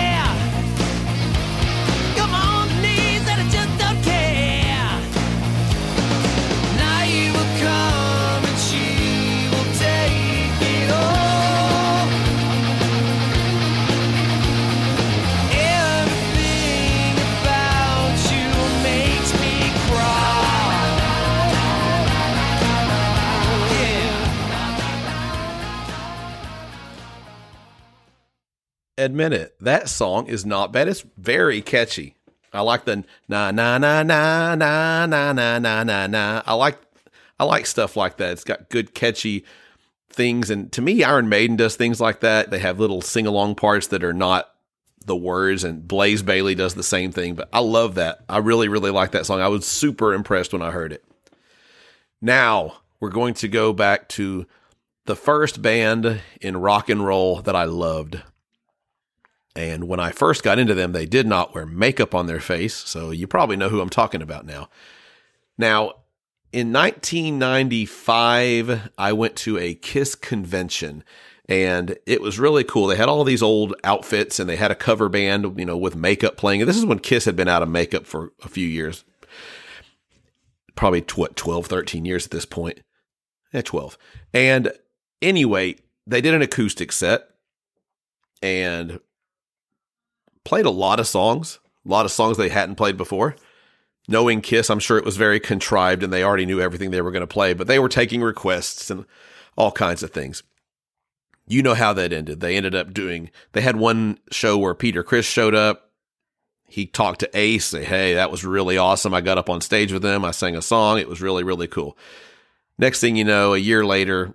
[28.97, 29.57] Admit it.
[29.61, 30.89] That song is not bad.
[30.89, 32.15] It's very catchy.
[32.53, 36.43] I like the na na na na na na na na na na.
[36.47, 36.79] I like
[37.39, 38.33] I like stuff like that.
[38.33, 39.45] It's got good catchy
[40.09, 42.51] things and to me Iron Maiden does things like that.
[42.51, 44.49] They have little sing-along parts that are not
[45.05, 48.21] the words and Blaze Bayley does the same thing, but I love that.
[48.29, 49.41] I really really like that song.
[49.41, 51.05] I was super impressed when I heard it.
[52.23, 54.47] Now, we're going to go back to
[55.07, 58.23] the first band in rock and roll that I loved.
[59.57, 62.75] And when I first got into them, they did not wear makeup on their face.
[62.75, 64.69] So you probably know who I'm talking about now.
[65.57, 65.95] Now,
[66.53, 71.05] in 1995, I went to a Kiss convention.
[71.49, 72.87] And it was really cool.
[72.87, 75.95] They had all these old outfits and they had a cover band, you know, with
[75.95, 76.63] makeup playing.
[76.63, 79.05] And this is when Kiss had been out of makeup for a few years.
[80.75, 82.81] Probably, what, 12, 13 years at this point.
[83.53, 83.99] Yeah, 12.
[84.33, 84.73] And
[85.21, 85.77] anyway,
[86.07, 87.29] they did an acoustic set
[88.43, 89.01] and
[90.45, 93.37] played a lot of songs, a lot of songs they hadn't played before.
[94.07, 97.11] Knowing Kiss, I'm sure it was very contrived and they already knew everything they were
[97.11, 99.07] going to play, but they were taking requests and
[99.57, 100.43] all kinds of things.
[101.47, 102.41] You know how that ended.
[102.41, 105.91] They ended up doing, they had one show where Peter Criss showed up.
[106.67, 109.15] He talked to Ace, say, Hey, that was really awesome.
[109.15, 110.25] I got up on stage with them.
[110.25, 110.99] I sang a song.
[110.99, 111.97] It was really, really cool.
[112.79, 114.35] Next thing you know, a year later,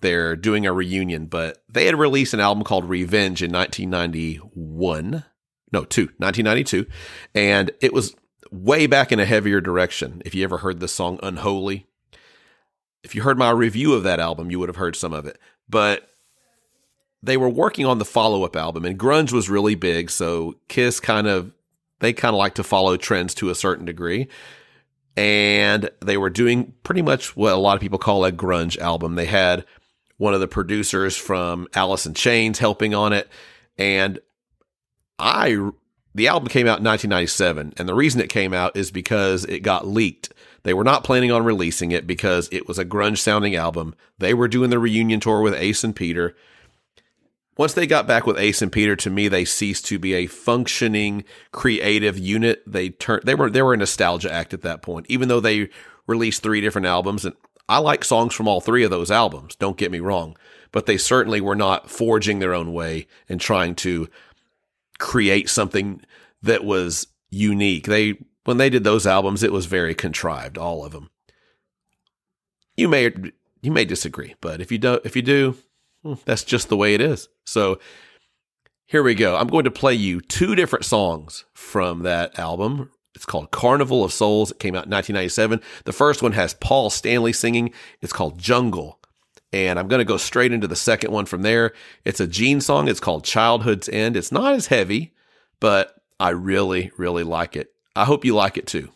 [0.00, 5.24] they're doing a reunion, but they had released an album called Revenge in 1991.
[5.72, 6.86] No, two, 1992.
[7.34, 8.14] And it was
[8.50, 10.22] way back in a heavier direction.
[10.24, 11.86] If you ever heard the song Unholy,
[13.02, 15.38] if you heard my review of that album, you would have heard some of it.
[15.68, 16.08] But
[17.22, 20.10] they were working on the follow up album, and grunge was really big.
[20.10, 21.52] So Kiss kind of,
[22.00, 24.28] they kind of like to follow trends to a certain degree
[25.16, 29.14] and they were doing pretty much what a lot of people call a grunge album.
[29.14, 29.64] They had
[30.16, 33.28] one of the producers from Alice in Chains helping on it,
[33.76, 34.20] and
[35.22, 35.70] I
[36.14, 39.60] the album came out in 1997, and the reason it came out is because it
[39.60, 40.30] got leaked.
[40.62, 43.94] They were not planning on releasing it because it was a grunge sounding album.
[44.18, 46.36] They were doing the reunion tour with Ace and Peter.
[47.56, 50.26] Once they got back with Ace and Peter, to me, they ceased to be a
[50.26, 52.62] functioning creative unit.
[52.66, 55.70] They turned they were they were a nostalgia act at that point, even though they
[56.06, 57.24] released three different albums.
[57.24, 57.34] And
[57.68, 59.54] I like songs from all three of those albums.
[59.56, 60.36] Don't get me wrong,
[60.72, 64.08] but they certainly were not forging their own way and trying to
[65.02, 66.00] create something
[66.42, 67.86] that was unique.
[67.86, 71.10] They when they did those albums, it was very contrived, all of them.
[72.76, 73.12] You may
[73.60, 75.56] you may disagree, but if you don't if you do,
[76.04, 77.28] hmm, that's just the way it is.
[77.44, 77.80] So
[78.86, 79.36] here we go.
[79.36, 82.90] I'm going to play you two different songs from that album.
[83.14, 84.52] It's called Carnival of Souls.
[84.52, 85.60] It came out in 1997.
[85.84, 87.72] The first one has Paul Stanley singing.
[88.00, 89.00] It's called Jungle.
[89.52, 91.72] And I'm going to go straight into the second one from there.
[92.04, 92.88] It's a Gene song.
[92.88, 94.16] It's called Childhood's End.
[94.16, 95.12] It's not as heavy,
[95.60, 97.72] but I really, really like it.
[97.94, 98.90] I hope you like it too.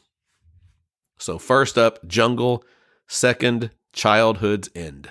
[1.19, 2.65] So, first up, Jungle.
[3.07, 5.11] Second, Childhood's End.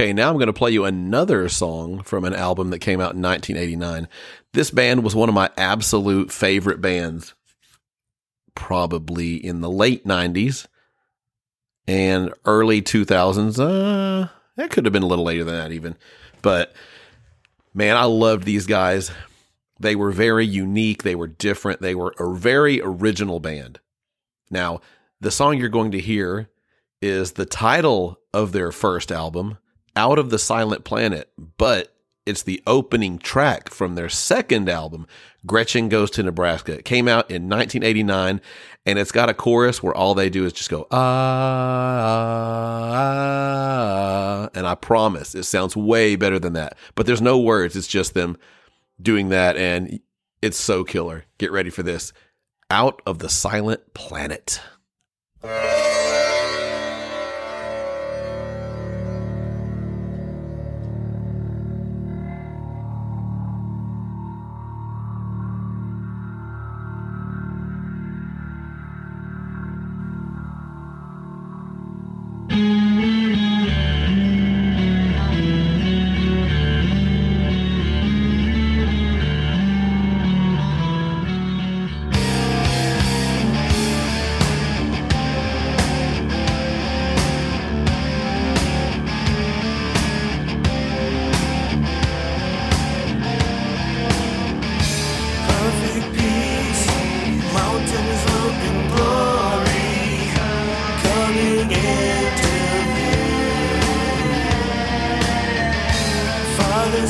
[0.00, 3.12] Okay, now I'm going to play you another song from an album that came out
[3.12, 4.08] in 1989.
[4.54, 7.34] This band was one of my absolute favorite bands,
[8.54, 10.66] probably in the late 90s
[11.86, 13.58] and early 2000s.
[13.60, 15.98] Uh, that could have been a little later than that, even.
[16.40, 16.72] But
[17.74, 19.10] man, I loved these guys.
[19.80, 23.80] They were very unique, they were different, they were a very original band.
[24.50, 24.80] Now,
[25.20, 26.48] the song you're going to hear
[27.02, 29.58] is the title of their first album,
[29.96, 31.94] Out of the Silent Planet, but
[32.26, 35.06] it's the opening track from their second album,
[35.46, 36.78] Gretchen Goes to Nebraska.
[36.78, 38.40] It came out in 1989,
[38.86, 40.96] and it's got a chorus where all they do is just go, ah,
[42.92, 42.94] ah,
[44.44, 46.76] ah, and I promise it sounds way better than that.
[46.94, 48.36] But there's no words, it's just them
[49.00, 50.00] doing that, and
[50.42, 51.24] it's so killer.
[51.38, 52.12] Get ready for this.
[52.70, 54.60] Out of the Silent Planet.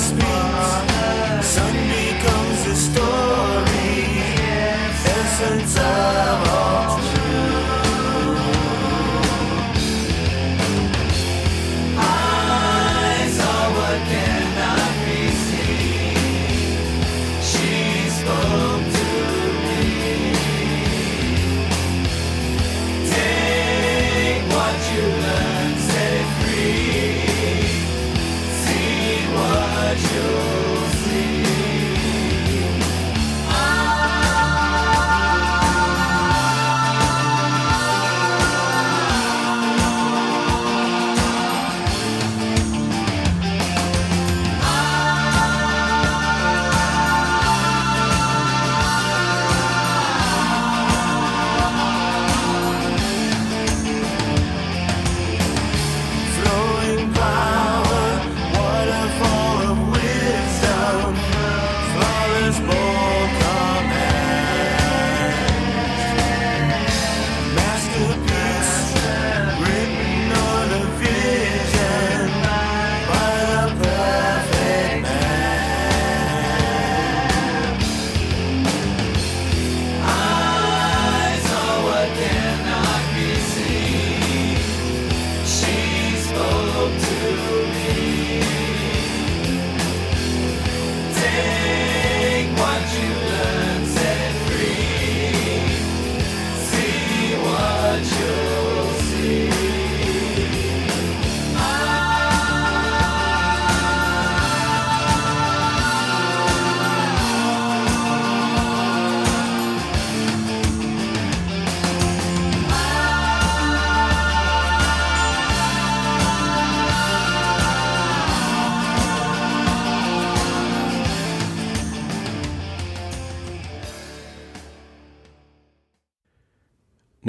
[0.01, 0.71] Speaks,
[1.47, 4.07] Son becomes the story,
[5.05, 6.20] essence of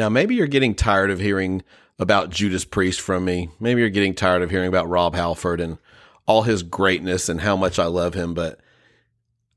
[0.02, 1.62] Now, maybe you're getting tired of hearing
[1.99, 3.52] about Judas Priest from me.
[3.60, 5.78] Maybe you're getting tired of hearing about Rob Halford and
[6.26, 8.60] all his greatness and how much I love him, but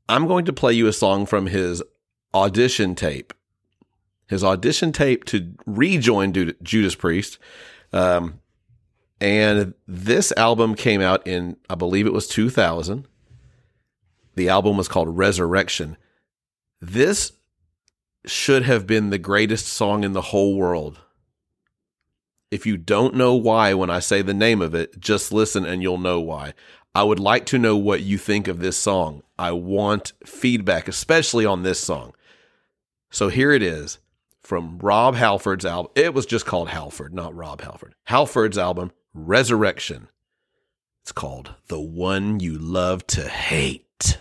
[0.07, 1.81] I'm going to play you a song from his
[2.31, 3.33] audition tape.
[4.27, 7.39] His audition tape to rejoin Ju- Judas Priest.
[7.91, 8.39] Um,
[9.19, 13.07] and this album came out in, I believe it was 2000.
[14.35, 15.97] The album was called Resurrection.
[16.79, 17.31] This
[18.29, 20.99] should have been the greatest song in the whole world.
[22.51, 25.81] If you don't know why when I say the name of it, just listen and
[25.81, 26.53] you'll know why.
[26.93, 29.23] I would like to know what you think of this song.
[29.37, 32.13] I want feedback, especially on this song.
[33.09, 33.99] So here it is
[34.41, 35.91] from Rob Halford's album.
[35.95, 37.95] It was just called Halford, not Rob Halford.
[38.05, 40.07] Halford's album, Resurrection.
[41.01, 44.19] It's called The One You Love to Hate.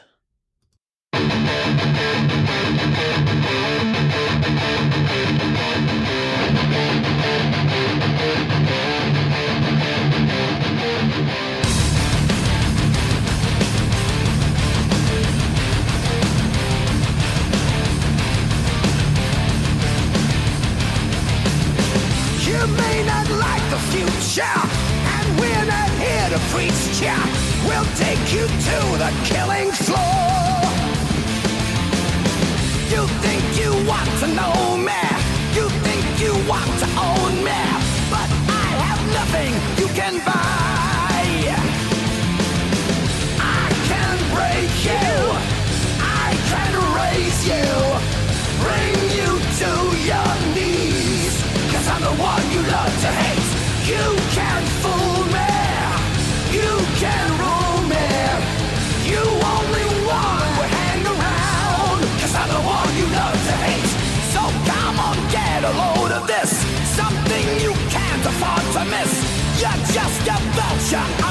[24.34, 27.14] Future, and we're not here to preach ya.
[27.66, 30.60] We'll take you to the killing floor.
[32.90, 35.02] You think you want to know me?
[35.54, 37.62] You think you want to own me?
[38.10, 40.53] But I have nothing you can buy.
[70.94, 71.23] Vulture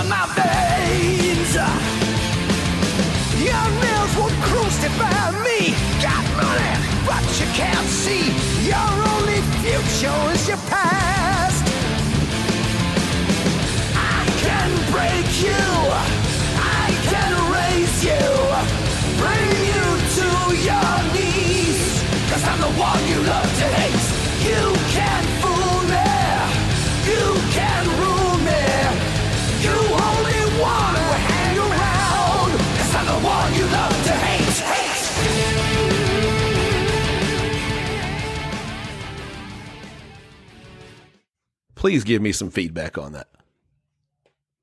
[41.83, 43.27] Please give me some feedback on that.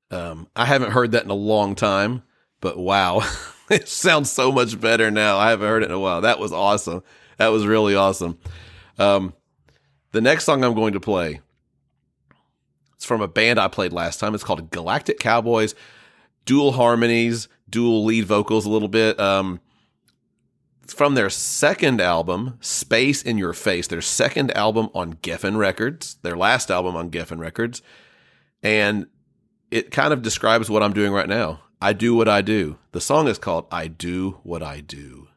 [0.09, 2.23] Um, I haven't heard that in a long time,
[2.61, 3.21] but wow,
[3.69, 5.37] it sounds so much better now.
[5.37, 6.21] I haven't heard it in a while.
[6.21, 7.03] That was awesome.
[7.37, 8.39] That was really awesome.
[8.97, 9.35] Um,
[10.13, 11.41] the next song I'm going to play,
[12.95, 14.33] it's from a band I played last time.
[14.33, 15.75] It's called Galactic Cowboys.
[16.45, 19.19] Dual harmonies, dual lead vocals a little bit.
[19.19, 19.59] Um,
[20.93, 23.87] from their second album, Space in Your Face.
[23.87, 26.17] Their second album on Geffen Records.
[26.21, 27.81] Their last album on Geffen Records.
[28.63, 29.07] And
[29.71, 31.61] it kind of describes what I'm doing right now.
[31.81, 32.77] I do what I do.
[32.91, 35.29] The song is called I Do What I Do.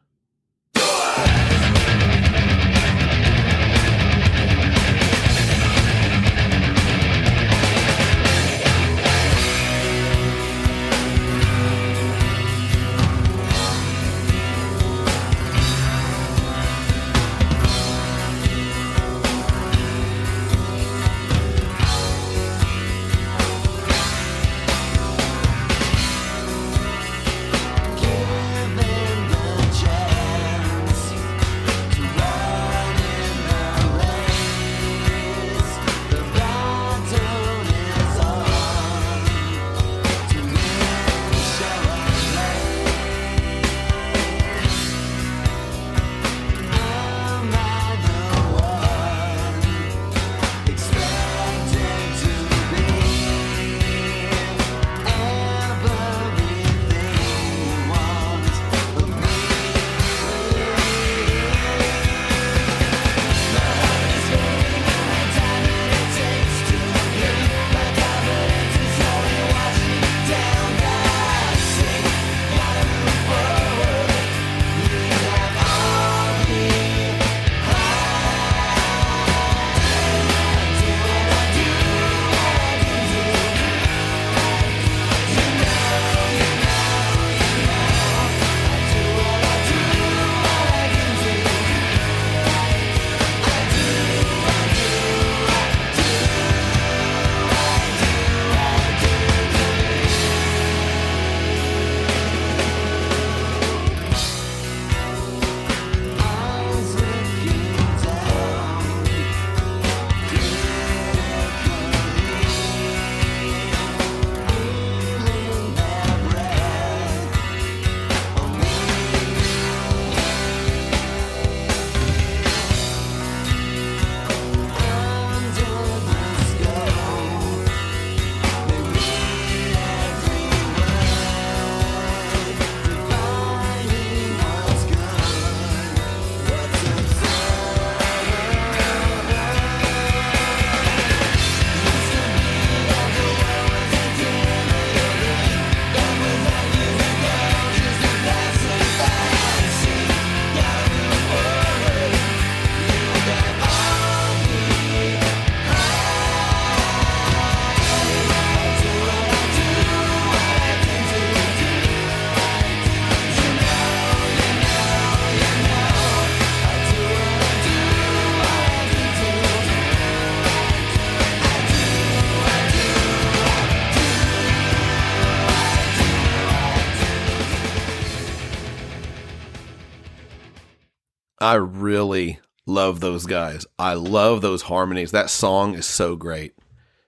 [181.85, 183.65] Really love those guys.
[183.77, 185.11] I love those harmonies.
[185.11, 186.55] That song is so great.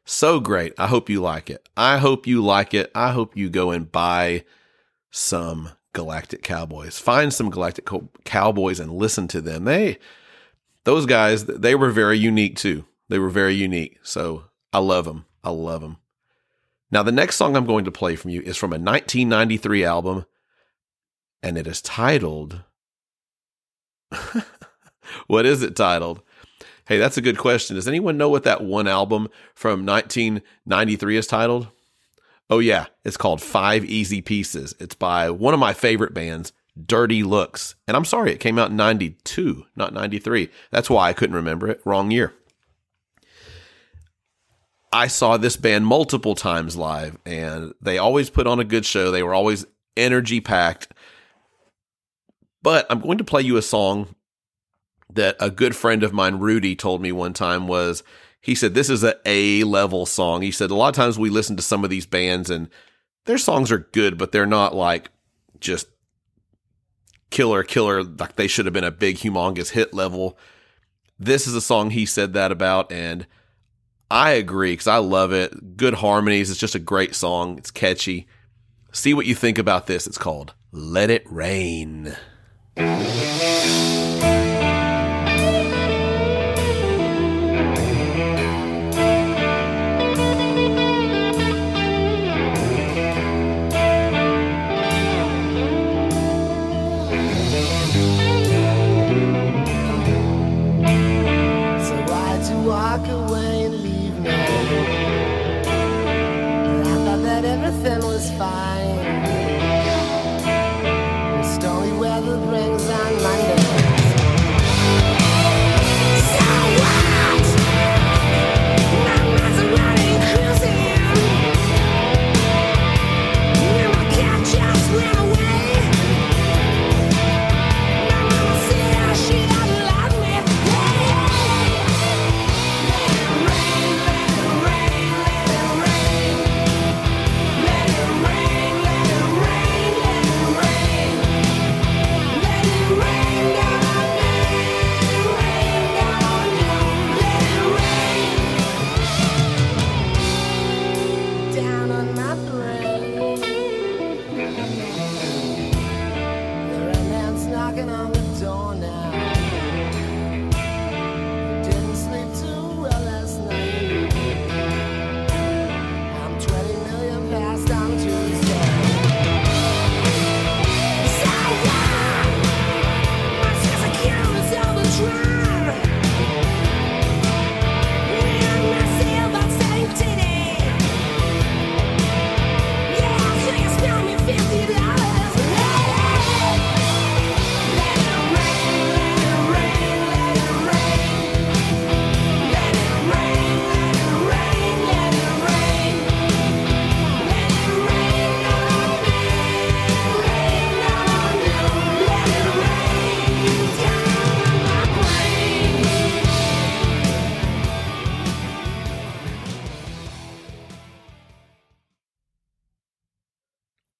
[0.05, 0.73] So great.
[0.77, 1.67] I hope you like it.
[1.75, 2.91] I hope you like it.
[2.93, 4.45] I hope you go and buy
[5.09, 6.99] some Galactic Cowboys.
[6.99, 9.65] Find some Galactic Co- Cowboys and listen to them.
[9.65, 9.97] They,
[10.83, 12.85] those guys, they were very unique too.
[13.09, 13.99] They were very unique.
[14.03, 15.25] So I love them.
[15.43, 15.97] I love them.
[16.91, 20.25] Now, the next song I'm going to play from you is from a 1993 album,
[21.43, 22.61] and it is titled.
[25.27, 26.22] what is it titled?
[26.88, 27.76] Hey, that's a good question.
[27.76, 31.68] Does anyone know what that one album from 1993 is titled?
[32.49, 32.85] Oh, yeah.
[33.03, 34.73] It's called Five Easy Pieces.
[34.80, 36.53] It's by one of my favorite bands,
[36.85, 37.76] Dirty Looks.
[37.88, 40.49] And I'm sorry, it came out in 92, not 93.
[40.72, 41.81] That's why I couldn't remember it.
[41.84, 42.34] Wrong year.
[44.94, 49.11] I saw this band multiple times live, and they always put on a good show.
[49.11, 49.65] They were always
[49.98, 50.94] energy packed.
[52.64, 54.15] But I'm going to play you a song
[55.13, 58.03] that a good friend of mine, Rudy, told me one time was
[58.41, 60.41] he said this is a A level song.
[60.41, 62.69] He said a lot of times we listen to some of these bands and
[63.25, 65.09] their songs are good, but they're not like
[65.59, 65.88] just
[67.29, 70.38] killer killer like they should have been a big humongous hit level.
[71.19, 73.27] This is a song he said that about and
[74.09, 75.75] I agree because I love it.
[75.75, 76.49] Good harmonies.
[76.49, 77.57] It's just a great song.
[77.57, 78.27] It's catchy.
[78.93, 80.07] See what you think about this.
[80.07, 82.15] It's called Let It Rain.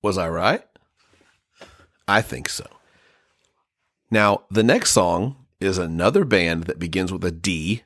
[0.07, 0.63] Was I right?
[2.07, 2.65] I think so.
[4.09, 7.84] Now, the next song is another band that begins with a D,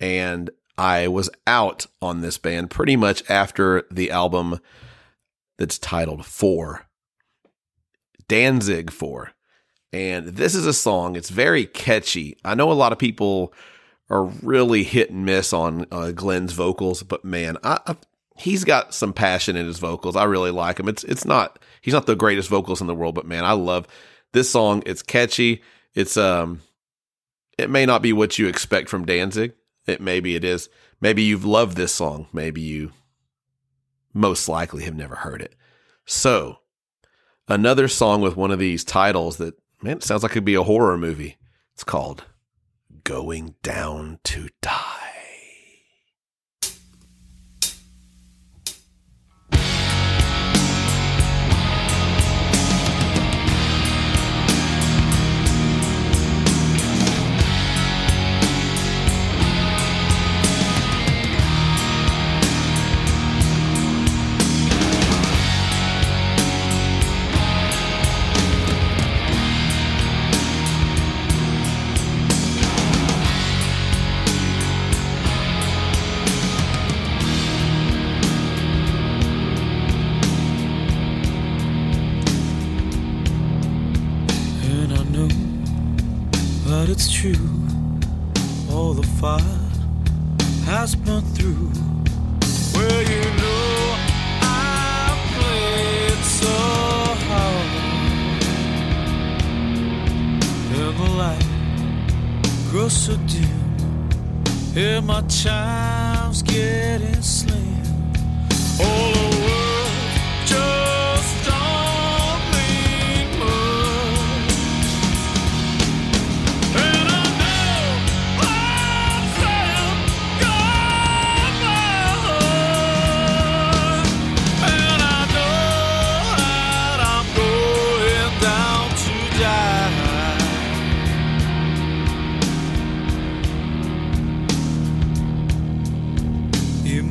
[0.00, 0.48] and
[0.78, 4.60] I was out on this band pretty much after the album
[5.58, 6.86] that's titled Four.
[8.28, 9.32] Danzig Four.
[9.92, 12.38] And this is a song, it's very catchy.
[12.46, 13.52] I know a lot of people
[14.08, 17.96] are really hit and miss on uh, Glenn's vocals, but man, I, I
[18.42, 20.16] he's got some passion in his vocals.
[20.16, 20.88] I really like him.
[20.88, 23.86] It's it's not he's not the greatest vocals in the world, but man, I love
[24.32, 24.82] this song.
[24.84, 25.62] It's catchy.
[25.94, 26.60] It's um
[27.58, 29.54] it may not be what you expect from Danzig.
[29.86, 30.68] It maybe it is.
[31.00, 32.26] Maybe you've loved this song.
[32.32, 32.92] Maybe you
[34.12, 35.54] most likely have never heard it.
[36.04, 36.58] So,
[37.48, 40.54] another song with one of these titles that man, it sounds like it could be
[40.54, 41.38] a horror movie.
[41.74, 42.24] It's called
[43.04, 44.91] Going Down to Die.
[102.92, 103.48] So dim.
[104.76, 107.82] And my time's getting slim.
[108.80, 109.31] All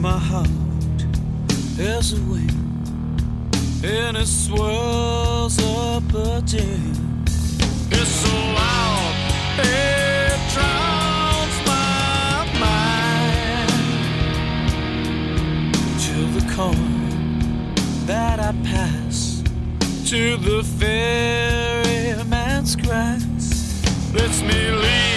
[0.02, 0.50] my heart,
[1.78, 2.50] there's a wave,
[3.84, 7.24] and it swirls up a jam.
[7.92, 9.16] It's so loud,
[9.60, 13.70] it drowns my mind.
[16.02, 17.10] To the corner
[18.08, 19.44] that I pass,
[20.10, 23.84] to the ferryman's grass,
[24.16, 25.11] lets me leave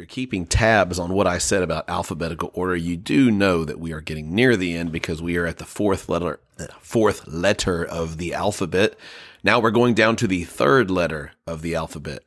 [0.00, 3.92] you're keeping tabs on what I said about alphabetical order, you do know that we
[3.92, 6.40] are getting near the end because we are at the fourth letter,
[6.80, 8.96] fourth letter of the alphabet.
[9.44, 12.20] Now we're going down to the third letter of the alphabet.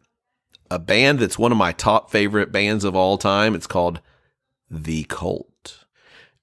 [0.69, 3.55] A band that's one of my top favorite bands of all time.
[3.55, 4.01] It's called
[4.69, 5.85] The Cult.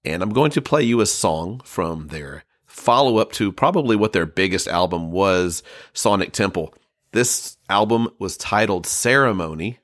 [0.05, 4.13] And I'm going to play you a song from their follow up to probably what
[4.13, 5.63] their biggest album was,
[5.93, 6.75] Sonic Temple.
[7.13, 9.79] This album was titled Ceremony,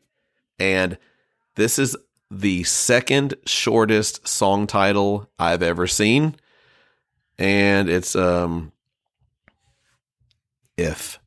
[0.59, 0.99] and
[1.57, 1.97] this is
[2.31, 6.37] the second shortest song title I've ever seen.
[7.39, 8.73] And it's um
[10.77, 11.19] if.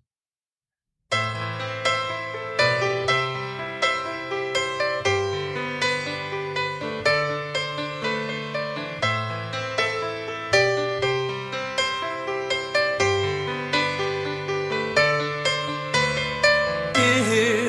[17.12, 17.69] if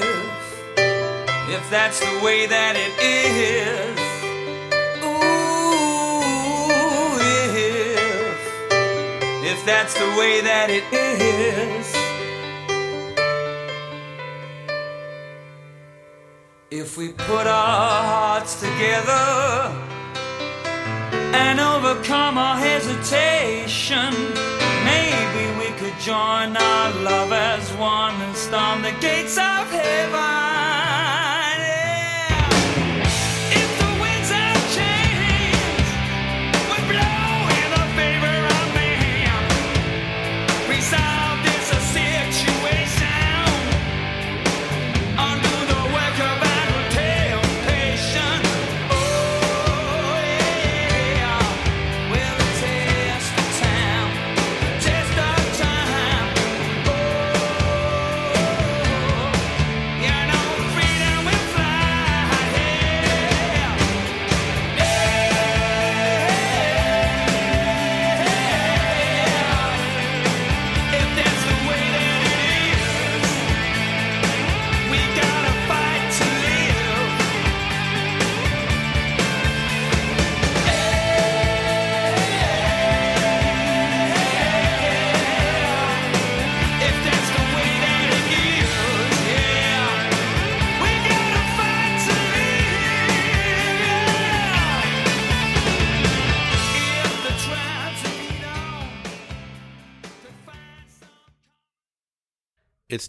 [1.61, 3.99] if that's the way that it is
[5.05, 5.91] ooh
[7.61, 8.39] if
[9.53, 11.87] if that's the way that it is
[16.71, 19.91] if we put our hearts together
[21.35, 24.13] and overcome our hesitation.
[24.85, 30.40] Maybe we could join our love as one and storm the gates of heaven.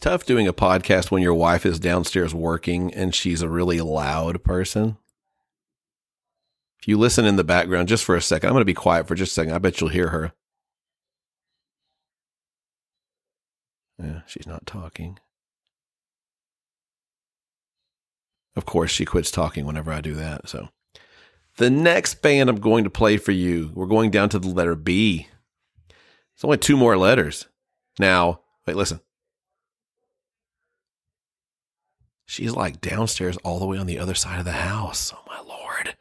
[0.02, 4.44] Tough doing a podcast when your wife is downstairs working and she's a really loud
[4.44, 4.98] person.
[6.80, 9.08] If you listen in the background just for a second, I'm going to be quiet
[9.08, 9.54] for just a second.
[9.54, 10.34] I bet you'll hear her.
[14.02, 15.20] Yeah, she's not talking.
[18.56, 20.50] Of course, she quits talking whenever I do that.
[20.50, 20.70] So
[21.58, 24.76] The next band I'm going to play for you, we're going down to the letter
[24.76, 25.28] B.
[26.34, 27.46] It's only two more letters.
[28.00, 29.02] Now, wait, listen.
[32.32, 35.12] She's like downstairs all the way on the other side of the house.
[35.14, 35.98] Oh my lord.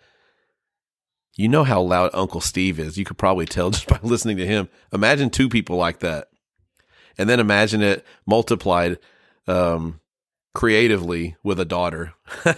[1.37, 2.97] You know how loud Uncle Steve is.
[2.97, 4.69] You could probably tell just by listening to him.
[4.93, 6.29] Imagine two people like that.
[7.19, 8.99] And then imagine it multiplied
[9.49, 9.99] um,
[10.55, 12.15] creatively with a daughter.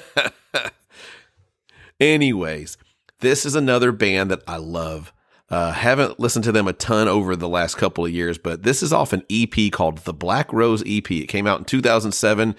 [1.98, 2.76] Anyways,
[3.20, 5.14] this is another band that I love.
[5.48, 8.82] Uh, haven't listened to them a ton over the last couple of years, but this
[8.82, 11.10] is off an EP called the Black Rose EP.
[11.10, 12.54] It came out in 2007,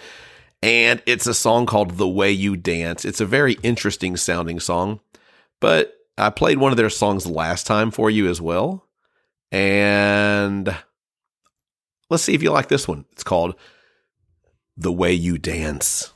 [0.64, 3.03] and it's a song called The Way You Dance.
[3.03, 5.02] It's a very interesting sounding song,
[5.60, 8.88] but I played one of their songs last time for you as well.
[9.52, 10.73] And
[12.10, 13.03] let's see if you like this one.
[13.11, 13.56] It's called
[14.77, 16.12] The Way You Dance.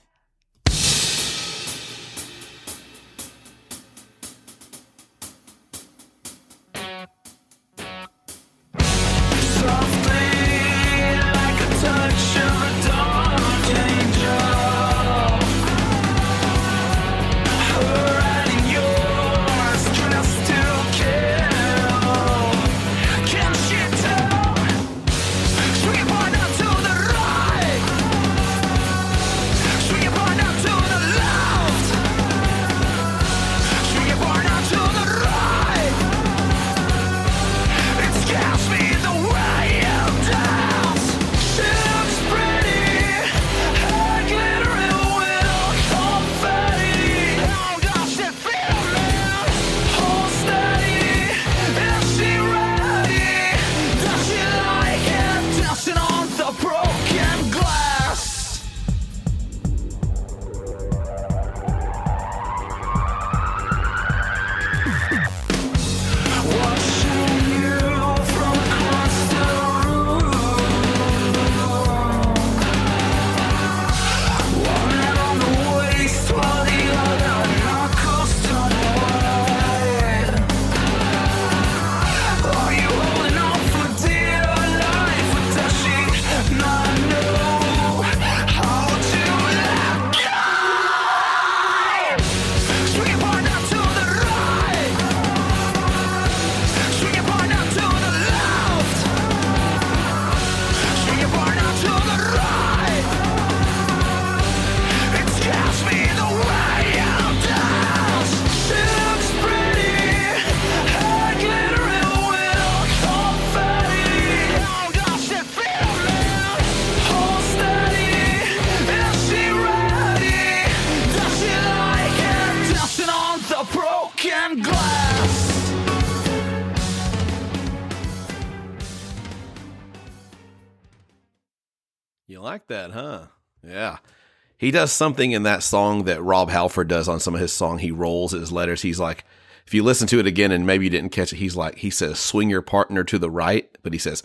[134.67, 137.77] He does something in that song that Rob Halford does on some of his song.
[137.77, 138.81] He rolls his letters.
[138.81, 139.23] He's like,
[139.65, 141.89] if you listen to it again and maybe you didn't catch it, he's like, he
[141.89, 144.23] says, swing your partner to the right, but he says,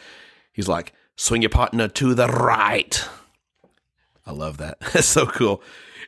[0.53, 3.09] he's like, swing your partner to the right.
[4.27, 4.81] I love that.
[4.93, 5.63] That's so cool.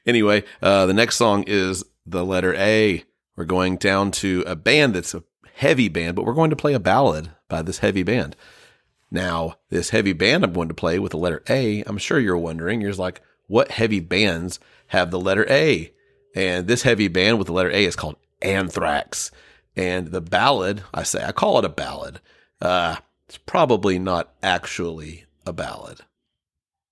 [0.05, 3.05] Anyway, uh, the next song is the letter A.
[3.37, 5.23] We're going down to a band that's a
[5.55, 8.35] heavy band, but we're going to play a ballad by this heavy band.
[9.13, 12.37] Now, this heavy band I'm going to play with the letter A, I'm sure you're
[12.37, 15.93] wondering, you're like, what heavy bands have the letter A?
[16.35, 19.31] And this heavy band with the letter A is called Anthrax.
[19.77, 22.21] And the ballad, I say, I call it a ballad.
[22.61, 22.97] Uh,
[23.29, 26.01] it's probably not actually a ballad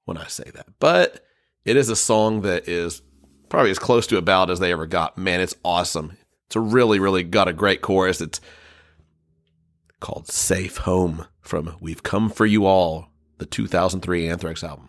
[0.05, 1.25] when I say that, but
[1.65, 3.03] it is a song that is
[3.49, 5.17] probably as close to a ballad as they ever got.
[5.17, 6.17] Man, it's awesome.
[6.47, 8.21] It's a really, really got a great chorus.
[8.21, 8.41] It's
[10.01, 13.09] called Safe Home from We've Come For You All,
[13.39, 14.89] the 2003 Anthrax album.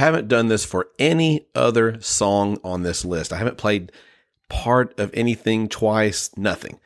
[0.00, 3.32] Haven't done this for any other song on this list.
[3.32, 3.92] I haven't played
[4.48, 6.80] part of anything twice, nothing.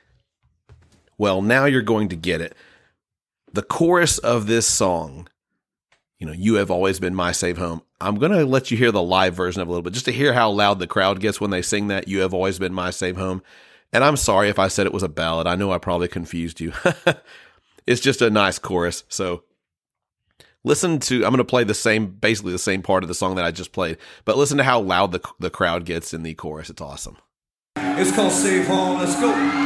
[1.17, 2.55] Well, now you're going to get it.
[3.53, 5.29] The chorus of this song,
[6.19, 7.83] you know, you have always been my safe home.
[8.01, 10.13] I'm going to let you hear the live version of a little bit just to
[10.13, 12.09] hear how loud the crowd gets when they sing that.
[12.09, 13.43] You have always been my safe home.
[13.93, 15.47] And I'm sorry if I said it was a ballad.
[15.47, 16.73] I know I probably confused you.
[17.87, 19.05] it's just a nice chorus.
[19.09, 19.45] So
[20.65, 23.37] listen to I'm going to play the same basically the same part of the song
[23.37, 26.35] that I just played, but listen to how loud the the crowd gets in the
[26.35, 26.71] chorus.
[26.71, 27.19] It's awesome.
[27.77, 28.99] It's called Safe Home.
[28.99, 29.64] Let's go.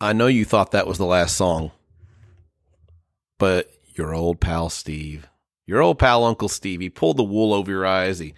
[0.00, 1.72] I know you thought that was the last song,
[3.38, 5.28] but your old pal Steve,
[5.66, 8.20] your old pal Uncle Steve, he pulled the wool over your eyes.
[8.20, 8.34] He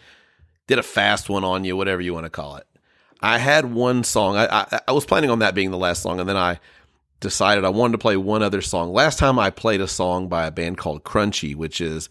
[0.66, 2.66] did a fast one on you, whatever you want to call it.
[3.20, 4.36] I had one song.
[4.36, 6.58] I, I I was planning on that being the last song, and then I
[7.20, 8.92] decided I wanted to play one other song.
[8.92, 12.08] Last time I played a song by a band called Crunchy, which is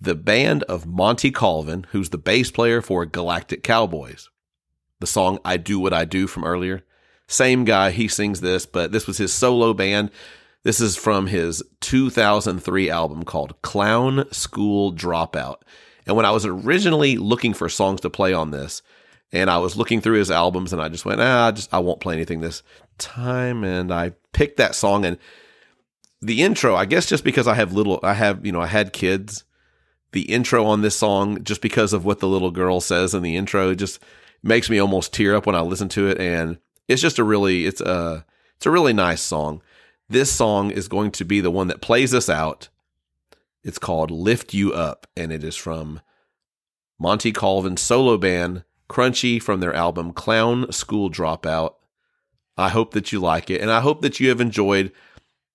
[0.00, 4.28] the band of Monty Colvin, who's the bass player for Galactic Cowboys.
[4.98, 6.84] The song I Do What I Do from earlier.
[7.28, 10.10] Same guy, he sings this, but this was his solo band.
[10.64, 15.58] This is from his 2003 album called Clown School Dropout.
[16.06, 18.82] And when I was originally looking for songs to play on this,
[19.30, 21.80] and I was looking through his albums, and I just went, ah, I just I
[21.80, 22.62] won't play anything this
[22.96, 25.18] time, and I picked that song, and
[26.22, 28.92] the intro, I guess, just because I have little, I have you know, I had
[28.94, 29.44] kids.
[30.12, 33.36] The intro on this song, just because of what the little girl says in the
[33.36, 34.00] intro, just
[34.42, 36.58] makes me almost tear up when I listen to it, and
[36.88, 38.24] it's just a really, it's a,
[38.56, 39.62] it's a really nice song.
[40.08, 42.68] This song is going to be the one that plays us out.
[43.62, 46.00] It's called Lift You Up, and it is from
[46.98, 51.74] Monty Colvin's solo band, Crunchy, from their album Clown School Dropout.
[52.56, 54.90] I hope that you like it, and I hope that you have enjoyed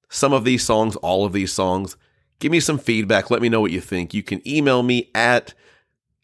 [0.09, 1.97] some of these songs, all of these songs.
[2.39, 3.31] Give me some feedback.
[3.31, 4.13] Let me know what you think.
[4.13, 5.53] You can email me at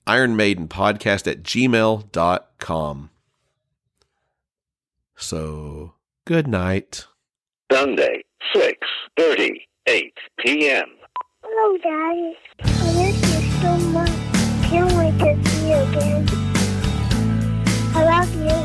[0.05, 3.09] ironmaidenpodcast at gmail.com.
[5.21, 7.05] So, good night.
[7.69, 8.23] Sunday,
[8.55, 10.87] 6.38 p.m.
[11.43, 12.37] Hello, Daddy.
[12.61, 14.09] I miss you so much.
[14.69, 16.25] Can't wait to see you again.
[17.93, 18.57] I love you.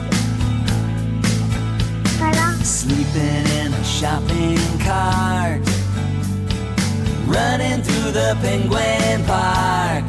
[2.25, 5.61] I love Sleeping in a shopping cart.
[7.27, 10.09] Running through the penguin park.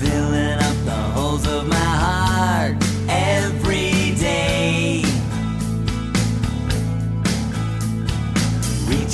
[0.00, 2.81] Filling up the holes of my heart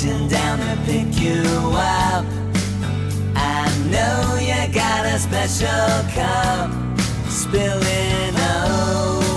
[0.00, 1.42] Reaching down to pick you
[1.74, 2.24] up.
[3.34, 5.68] I know you got a special
[6.14, 6.70] cup.
[7.28, 9.27] Spilling over.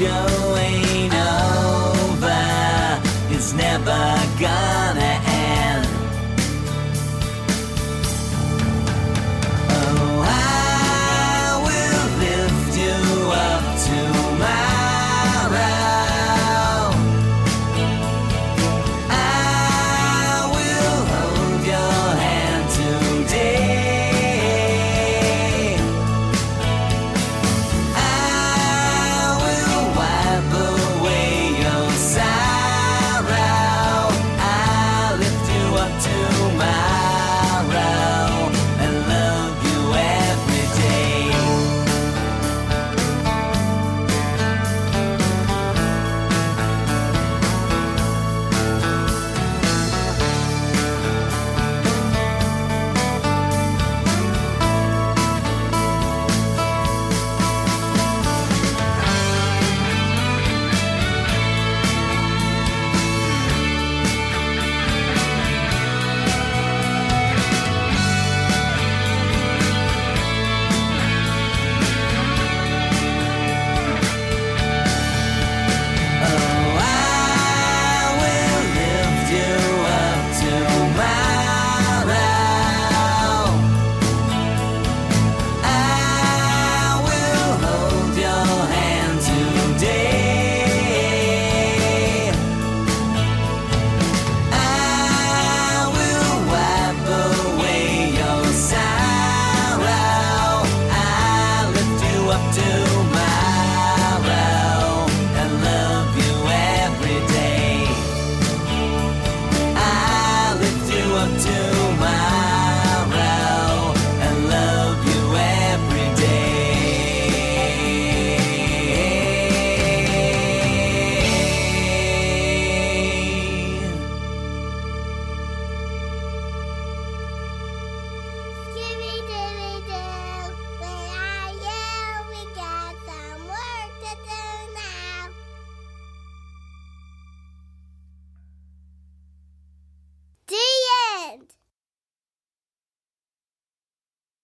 [0.00, 0.89] This show ain't